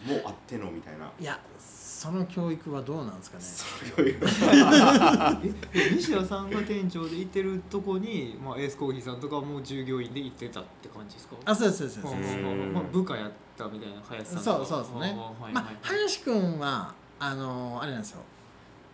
[0.06, 1.12] もあってのみたいな。
[1.20, 3.44] いやその教育はどうなんですかね。
[3.44, 4.24] その教育。
[5.74, 11.36] え西田さんが店長で行ってるとこに、まあ、エースコーヒーさんとかも従業員で行ってたって感じですか？
[11.46, 12.38] あそうですそうですそううんです。
[12.38, 12.74] うん。
[12.74, 14.58] まあ、部下やったみたいな林さんとか。
[14.58, 15.16] そうそうですね。
[15.20, 15.78] ああはいまあはい。
[15.82, 18.22] 林くんはあのあれなんですよ。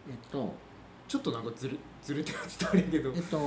[0.09, 0.53] えっと
[1.09, 3.11] ちょっとなんかずれずれてますってあれやけど。
[3.13, 3.41] えっとあ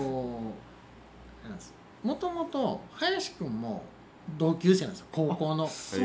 [1.45, 1.73] れなんです？
[2.07, 3.83] もともと林くんも
[4.39, 5.67] 同級生なんですよ高校の。
[5.67, 5.97] そ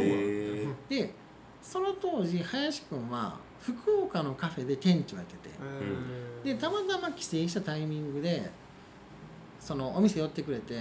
[0.89, 1.14] で
[1.62, 5.56] その当時林くんは福岡のカフェで店長やってて。
[6.43, 6.56] えー。
[6.56, 8.49] でたまたま帰省したタイミングで
[9.60, 10.80] そのお店寄ってくれて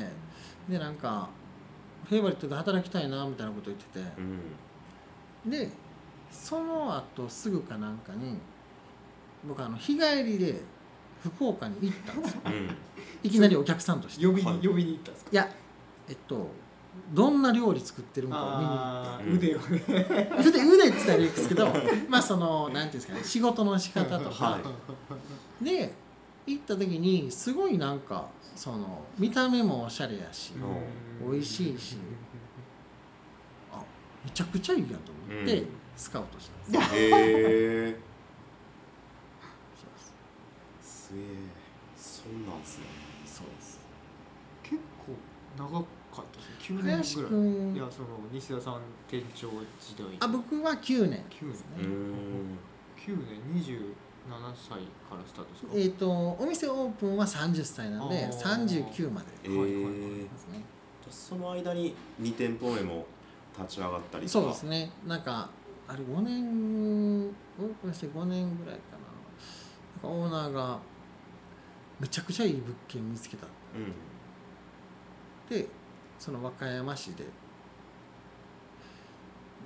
[0.66, 1.28] でなんか
[2.08, 4.00] フェイバリットで働きたいなみたいなこと言ってて。
[5.44, 5.50] うん。
[5.50, 5.68] で
[6.30, 8.38] その後すぐかなんかに
[9.46, 10.62] 僕あの日帰りで
[11.22, 12.40] 福岡に行ったんですよ。
[12.46, 12.76] うん。
[13.22, 14.26] いきなりお客さんとして。
[14.26, 14.66] 呼びに、はい。
[14.66, 15.30] 呼びに行ったんですか？
[15.32, 15.50] いや
[16.08, 16.48] えっと
[17.14, 19.58] どんな料理作ってるのかを見に行あうんー腕を。
[19.60, 21.68] ねって腕腕って言ったらいいですけど
[22.08, 24.60] まあそのなんていうんですかね仕事の仕方とか、は
[25.60, 25.64] い。
[25.64, 25.92] で
[26.46, 30.52] 行った時にすごいなんかその見た目もおしゃれやし、
[31.22, 31.32] うん。
[31.32, 31.96] 美味しいし
[33.72, 33.82] あ
[34.24, 35.68] めちゃくちゃいいやんと思って、うん。
[35.96, 37.10] スカウトしたんですへ
[37.90, 37.96] え
[41.10, 41.26] すげえ
[41.96, 42.84] そんなんすね。
[43.26, 43.80] そうです。
[44.62, 45.18] 結構
[45.58, 45.84] 長か
[46.22, 46.78] ったですね。
[46.80, 47.30] 9年林ぐらい。
[47.30, 49.48] 君いやその西田さん店長
[49.80, 51.86] 時代あ僕は9年9年ですね、うー。
[51.86, 52.58] ん
[52.96, 53.94] 9年27
[54.54, 55.72] 歳からスタートですか？
[55.74, 58.66] えっ、とお店オープンは30歳なんであー。
[58.66, 59.26] 39まで。
[59.44, 59.66] えはいはい。
[59.66, 60.62] はいーですね
[61.02, 63.06] じゃあその間に2店舗目も
[63.58, 64.32] 立ち上がったりとか？
[64.32, 64.90] そうですね。
[65.06, 65.50] なんか
[65.88, 70.08] あれ5年オープンして5年ぐらいかな。
[70.08, 70.78] なんかオーナーが
[72.00, 73.46] めちゃくちゃいい物件見つけた。
[73.76, 75.56] うん。
[75.56, 75.68] で
[76.18, 77.24] その和歌山市で。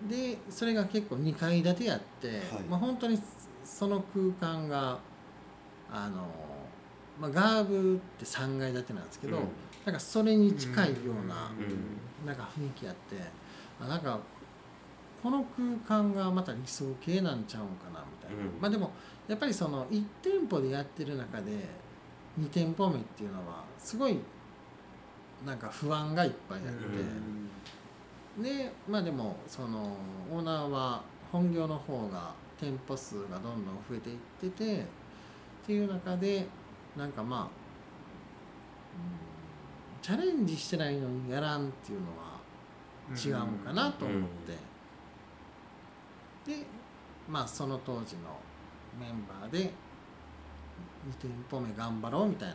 [0.08, 2.40] でそれが結構2階建てやって、はい。
[2.68, 3.18] まあ本当に
[3.64, 4.98] その空間が
[5.90, 6.26] あの、
[7.20, 9.48] まあ、ガーブって3階建てなんですけど、うん。
[9.86, 12.26] なんかそれに近いような、うん。
[12.26, 13.16] なんか雰囲気あって
[13.80, 14.18] あなんか
[15.22, 15.44] この
[15.88, 18.60] 空間がまた理想系なんちゃうんかなみたいな、うん。
[18.60, 18.90] まあでも
[19.28, 21.83] やっぱりその1店舗でやってる中で
[22.40, 24.18] 2店舗目っていうのはすごい
[25.46, 26.64] なんか不安がいっぱいあっ
[28.42, 29.96] て、でまあでもその
[30.32, 34.84] オーナーは本業の方が店舗数がどんどん増えていっててっ
[35.66, 36.46] ていう中で
[36.96, 37.64] なんかまあ
[40.02, 42.40] チャレンジしてないのにやらんっていうのは
[43.16, 44.28] 違うんかなと思っ
[46.46, 46.66] て、で
[47.28, 48.38] まあその当時の
[48.98, 49.70] メンバーで
[51.08, 52.54] 2店舗目頑張ろうみたいな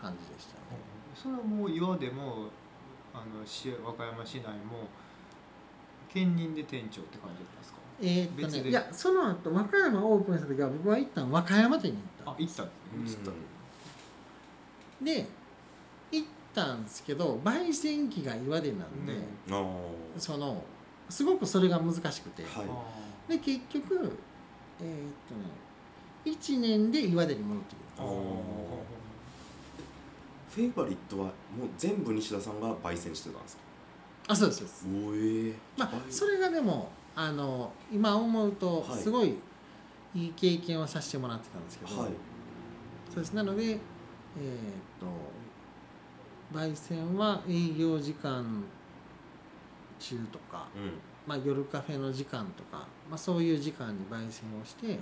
[0.00, 0.60] 感じでしたね。
[1.14, 2.48] それはもう岩でも
[3.14, 4.88] あの市和歌山市内も
[6.12, 7.78] 兼任で店長って感じだったんですか？
[8.02, 12.66] えーっとねいやその後和歌山オープンした時は僕は一旦和歌山店に行ったあ行ったん
[13.04, 13.32] ですね。
[15.00, 15.04] うん。
[15.06, 15.26] で
[16.10, 19.12] 行ったんですけど焙煎機が岩手なんで、
[20.18, 20.62] その
[21.08, 22.52] すごくそれが難しくて、はい。
[22.68, 23.94] あで結局
[24.80, 25.46] えーっとね
[26.24, 27.84] 1年で岩手に戻ってくる。
[30.50, 31.32] フェイバリットはもう
[31.76, 33.62] 全部西田さんが焙煎してたんですか？
[34.28, 34.86] あそうですそうです。
[35.08, 39.02] おえまあそれがでもあの今思うとはい。
[39.02, 39.34] すごい
[40.14, 42.10] いい経験をさせてもらってたんですけど、はい。
[43.12, 43.32] そうです。
[43.32, 43.78] なのでえーっ
[45.00, 45.06] と
[46.56, 48.62] 焙煎は営業時間
[49.98, 50.92] 中とか、うん。
[51.26, 54.98] まあ、夜カフェの時間とか、まあ、そういう時間に焙煎をしてうん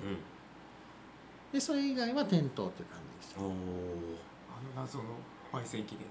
[1.52, 5.04] でそれ以外は店頭っていう感じでしたおおあの謎の
[5.52, 6.06] 焙煎機で。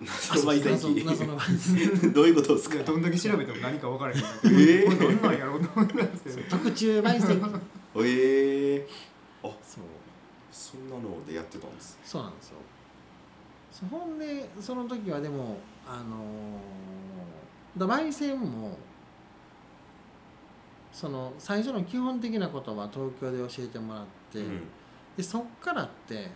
[0.00, 1.04] 謎の焙煎機。
[1.04, 2.78] 謎謎の焙煎 どういうことですか？
[2.84, 5.00] どんだけ調べても何か分からへんなえー。
[5.00, 7.46] どんなんやろうと思ったんですけど特注焙煎機。
[8.04, 8.88] ええ
[9.42, 9.84] あそう。
[10.52, 11.98] そんなのでやってたんです。
[12.04, 12.56] そうなんですよ。
[13.90, 18.78] ほんでその時はでもあのーだ焙煎も
[20.92, 24.62] その最初の基本的なことは東京で教えてもらって、うん
[25.16, 26.28] でそっからって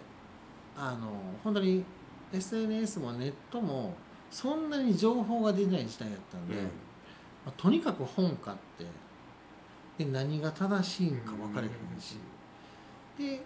[0.77, 1.11] あの
[1.43, 1.85] 本当に
[2.33, 3.95] SNS もネットも
[4.31, 6.63] そんなに情報が出ない時代やったんで、うん。
[6.65, 6.71] ま
[7.47, 8.85] あ、とにかく本買って
[10.05, 12.19] で何が正しいんか分かれへんし、
[13.19, 13.43] で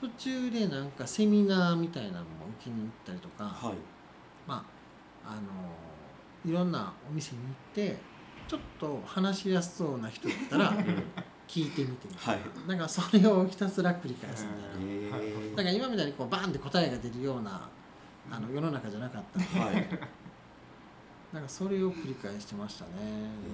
[0.00, 2.24] 途中でなんかセミナーみたいなのも
[2.60, 3.74] 受けに行ったりとか、はい。
[4.46, 4.64] ま
[5.24, 5.40] ああの
[6.48, 7.96] いろんなお店に行って
[8.46, 11.02] ちょっと話しやすそうな人だったらうん
[11.48, 12.68] 聞いてみてみたいな,、はい。
[12.68, 15.24] なんかそれをひたすら繰り返すみたいな。
[15.24, 17.68] えだから今みたいにこうバーンって答えが出るような
[18.30, 19.48] あの世の中じゃなかったんで。
[19.54, 19.88] えはい。
[21.32, 22.90] なんかそれを繰り返してましたね、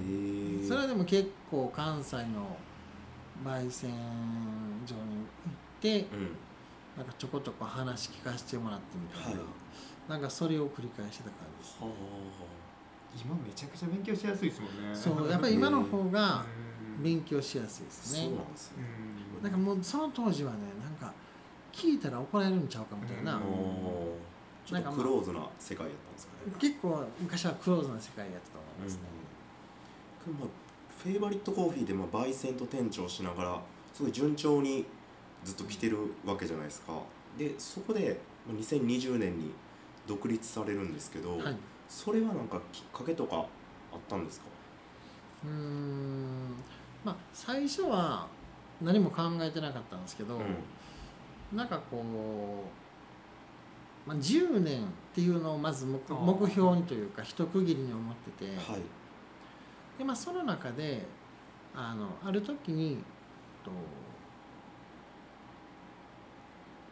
[0.07, 2.57] ええそれはでも結構関西の
[3.45, 3.91] 焙煎
[4.87, 6.37] 所に行ってうん。
[6.97, 10.11] なんかちょこちょこ話聞かせてもらってみたいな、はい。
[10.11, 11.79] なんかそれを繰り返してた感じです。
[11.81, 11.89] は
[13.17, 14.95] 今めちゃくちゃ勉強しやすいですもんね。
[14.95, 16.72] そうやっぱり今の方がうん
[17.03, 18.21] 勉強しやすいであすね。
[18.25, 18.77] そうなんですね
[19.39, 21.13] うんなんかもうその当時はねなんか
[21.73, 23.41] 聞いたら怒られるんちゃうかみたいな、
[24.67, 26.53] ちょっとクローズな世界やったんですかね。
[26.61, 29.01] 結構昔はクローズな世界やったと思いますね、
[31.03, 33.61] フェイバリットコーヒーでまあ焙煎と店長しながら
[33.95, 34.85] すごい順調に
[35.45, 36.93] ずっと来てるわけじゃないですか。
[37.39, 39.51] でそこでまあ2020年に
[40.07, 41.57] 独立されるんですけど、はい。
[41.89, 44.47] それはなんかきっかけとかあったんですか？
[45.45, 46.55] うーん
[47.05, 48.27] まあ最初は
[48.81, 51.57] 何も考えてなかったんですけど、うん。
[51.57, 52.03] なんかこ
[54.07, 54.85] う、まあ、10年っ
[55.15, 58.81] ていうのをまず目標にというか一区切りに思ってて、はい。
[59.99, 61.07] でまあ、その中で
[61.75, 62.99] あのある時に
[63.65, 63.71] と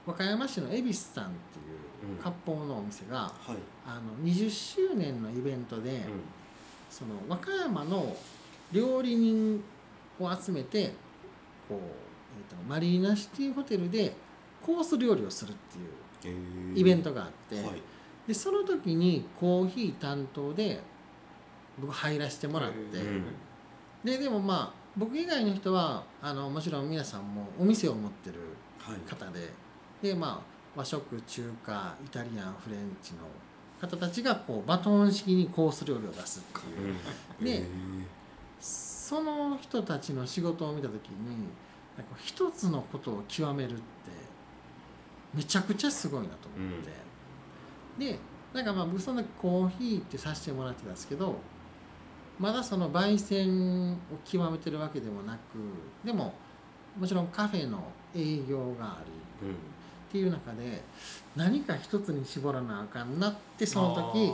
[0.06, 1.62] 和歌山市の恵比寿さんってい
[2.08, 2.24] ううん。
[2.24, 3.56] 割烹のお店が、はい。
[3.86, 6.00] あの20周年のイベントで、うん。
[6.90, 8.16] その和歌山の
[8.72, 9.62] 料理人
[10.25, 10.93] を集めて
[11.68, 14.14] こう、えー、とマリーナシティホテルで
[14.64, 15.89] コース料理をするっていう
[16.25, 16.81] えー。
[16.81, 17.83] イベントがあって、はい。
[18.27, 20.81] でその時にコーヒー担当で
[21.79, 23.25] 僕入らせてもらって、うん。
[24.05, 28.37] ででもまあ僕以外の人はあのもちろん皆さんもお店を持ってる
[28.79, 28.97] はい。
[29.09, 29.53] 方で
[30.03, 33.21] でまあ和食中華イタリアンフレンチの
[33.81, 36.95] 方たちがこうバトン式にコース料理を出すっていう。
[37.41, 37.45] うん。
[37.45, 37.66] でえ
[39.11, 41.48] その人たちの仕事を見た時に
[41.96, 43.80] なんか一つのことを極めるって
[45.34, 46.78] めちゃくちゃすごいなと思っ
[47.98, 48.20] て、で
[48.54, 51.34] なんかまあ僕その時コーヒーってさせてもらってたんですけど
[52.38, 56.32] まだその焙煎を極めてるわけでもなくでも
[56.96, 57.82] もちろんカフェの
[58.14, 58.98] 営業があ
[59.42, 59.54] りーうん。
[59.54, 59.56] っ
[60.12, 60.84] ていう中で
[61.34, 64.32] 何か一つに絞らなあかんなってその時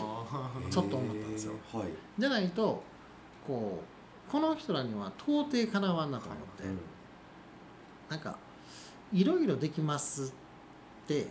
[0.71, 1.55] ちょっと思ったんですよ。
[1.73, 1.79] えー。
[1.79, 1.89] はい。
[2.19, 2.83] じゃないと
[3.47, 3.96] こう
[4.31, 6.79] この人らには到底かなわんなと思って、うん。
[8.09, 8.37] なんか
[9.13, 10.33] いろいろできます
[11.05, 11.27] って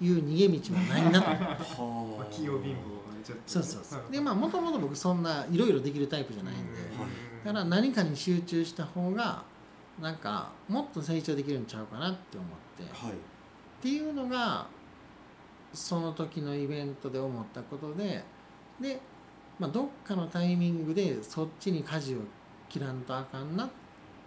[0.00, 1.22] いう逃げ道はないな
[1.56, 1.82] と。
[1.82, 2.42] 思って
[3.46, 4.02] そうそうそう。
[4.10, 6.62] でまあもともと僕そんないろいろできるタイプじゃないんで、
[7.44, 9.42] だから何かに集中した方が
[10.00, 13.06] なんかもっと成長できるんちゃうかなって思って。
[13.06, 13.12] はい。
[13.12, 13.14] っ
[13.80, 14.66] ていうのが
[15.72, 18.24] その時のイベントで思ったことで
[18.80, 19.00] で、
[19.58, 22.18] まあ、どっかのタイミングでそっちに舵を
[22.68, 23.74] 切らんとあかんなって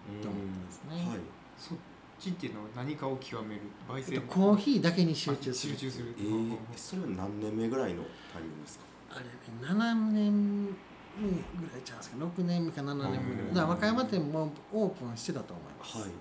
[0.09, 1.09] 思ったんですね。
[1.09, 1.19] はい。
[1.57, 1.77] そっ
[2.19, 8.03] ちっていうのは何かを極める焙えっ煎とコーヒーだけに集中する集中するえー、それは何年目ぐらいの
[8.33, 8.85] タイミングですか？
[9.11, 13.21] あれね7年目ぐらいちゃうんですか？6年目か7年目ぐらい。
[13.21, 13.53] うん。
[13.53, 16.07] だから和歌山店もオープンしてたと思います、はい。
[16.07, 16.13] なる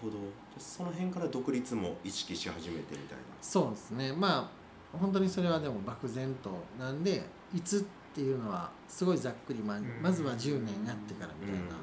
[0.00, 0.12] ほど。
[0.14, 0.18] で
[0.58, 3.24] その辺から独立も意識し始めてみたいな。
[3.40, 4.12] そうですね。
[4.12, 4.50] ま
[4.92, 7.24] あ本当にそれはでも漠然となんで
[7.54, 7.80] いつっ
[8.14, 9.84] ていうのはすごいざっくりまん。
[10.02, 11.76] まずは10年やってからみたいな、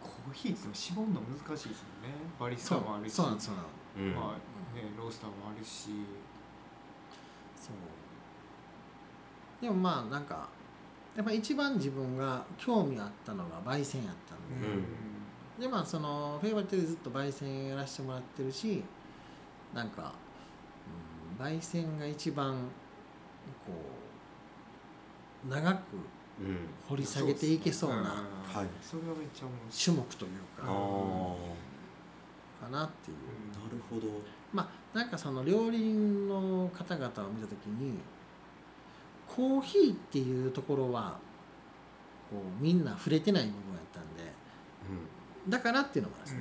[0.00, 2.08] コーヒーって絞るの難しいですよね。
[2.38, 3.12] バリスタもあるし。
[3.12, 3.62] そうなんそうな
[4.02, 5.90] んまあねロースターもあるし。
[7.56, 9.62] そう。
[9.62, 10.48] でもまあなんか
[11.14, 15.60] やっぱ一番自分が興味あったのが焙煎やったんで、うん。
[15.60, 18.82] でまあそのフェイバリットでずっと焙煎やらせてもらってるし
[19.74, 20.14] なんか、
[21.38, 22.54] うん、焙煎が一番
[23.66, 24.01] こう
[25.48, 25.78] 長く
[26.40, 26.58] うん。
[26.88, 28.06] 掘り下げていけそうなはい
[28.56, 28.68] はい。
[28.80, 29.96] それはめっちゃ面白い。
[29.96, 30.30] 種目という
[30.60, 30.66] か。
[30.66, 30.72] な
[32.68, 33.16] かなっていう。
[33.72, 34.06] るほど。
[34.52, 37.98] まあなんかその料理人の方々を見た時に
[39.26, 41.18] コーヒーっていうところは
[42.30, 44.30] こうみんな触れてない部分やったんで
[45.48, 46.38] だからっていうのもあるん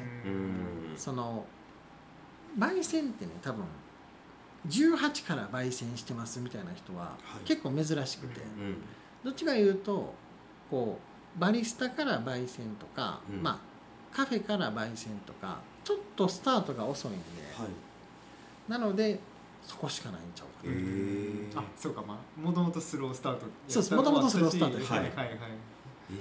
[0.91, 1.45] ですね、その
[2.59, 3.63] 焙煎ってね多分
[4.67, 7.45] 18から焙煎してますみたいな人ははい。
[7.45, 8.75] 結構珍しくて、うん
[9.23, 10.15] どっちかいうと
[10.69, 10.97] こ
[11.37, 13.43] うバリスタから焙煎とか、うん。
[13.43, 17.19] まあカフェから焙煎とかちょっとスタートが遅いんで、
[17.55, 18.71] はい。
[18.71, 19.19] なので
[19.61, 24.99] そこしかないんちゃうかへな、えあそうかまあもともとスロースタートそうです元々スロースタートはい。
[25.01, 25.37] はいはいはい。
[26.11, 26.15] え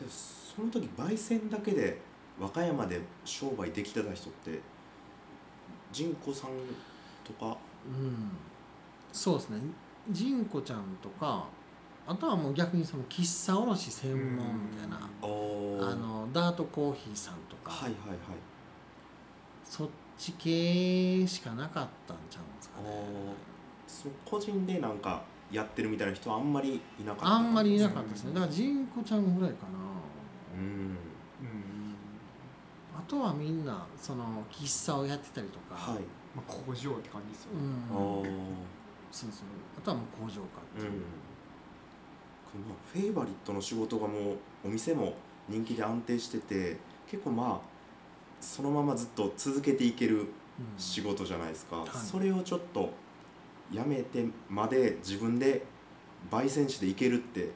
[0.00, 2.00] えその時焙煎だけで
[2.40, 4.60] 和歌山で商売できてた人って
[5.92, 6.50] 仁子さん
[7.24, 7.56] とか？
[7.86, 8.30] うん。
[9.12, 9.60] そうですね。
[10.10, 11.46] 仁子ちゃんとか
[12.06, 15.92] あとはもう逆にその喫茶卸専門みたいな、あー。
[15.92, 18.18] あのダートコーヒーさんとか、はいはいはい。
[19.64, 22.88] そっち系しかなかったんちゃうんですかね。
[23.86, 25.22] その個人でなんか
[25.52, 28.34] やってるみたいな人はあんまりいなかったあんまりいなかったですね。
[28.34, 29.78] だから仁子ちゃんぐらいかな。
[30.58, 30.96] うん
[33.08, 36.02] とはみんなその喫茶をやってたりとか、はい。
[36.36, 37.68] まあ工場って感じですようね。
[37.68, 38.30] んあー。
[39.10, 39.46] そうそう
[39.78, 40.98] あとはもう工場かっていう、うん。
[41.00, 41.04] こ
[42.54, 44.36] れまあフェイバリットの仕事がもう
[44.66, 45.14] お店も
[45.48, 46.76] 人気で安定してて
[47.10, 47.68] 結構まあ
[48.40, 50.26] そのままずっと続けていけるうん
[50.76, 51.96] 仕事じゃないですか、い。
[51.96, 52.90] それをちょっと
[53.72, 55.62] やめてまで自分で
[56.30, 57.50] 焙煎士でいけるって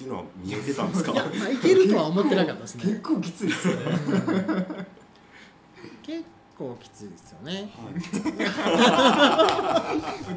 [0.00, 1.12] っていうのは見えてたんですか？
[1.12, 2.84] いや、まあ、いけるとは思ってなかったですね。
[2.84, 3.82] 結構きついですよね。
[6.02, 6.24] 結
[6.56, 7.70] 構きついですよね。
[7.76, 7.90] は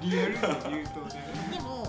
[0.03, 0.09] い。
[0.09, 0.83] リアルに言うとね。
[1.53, 1.82] でも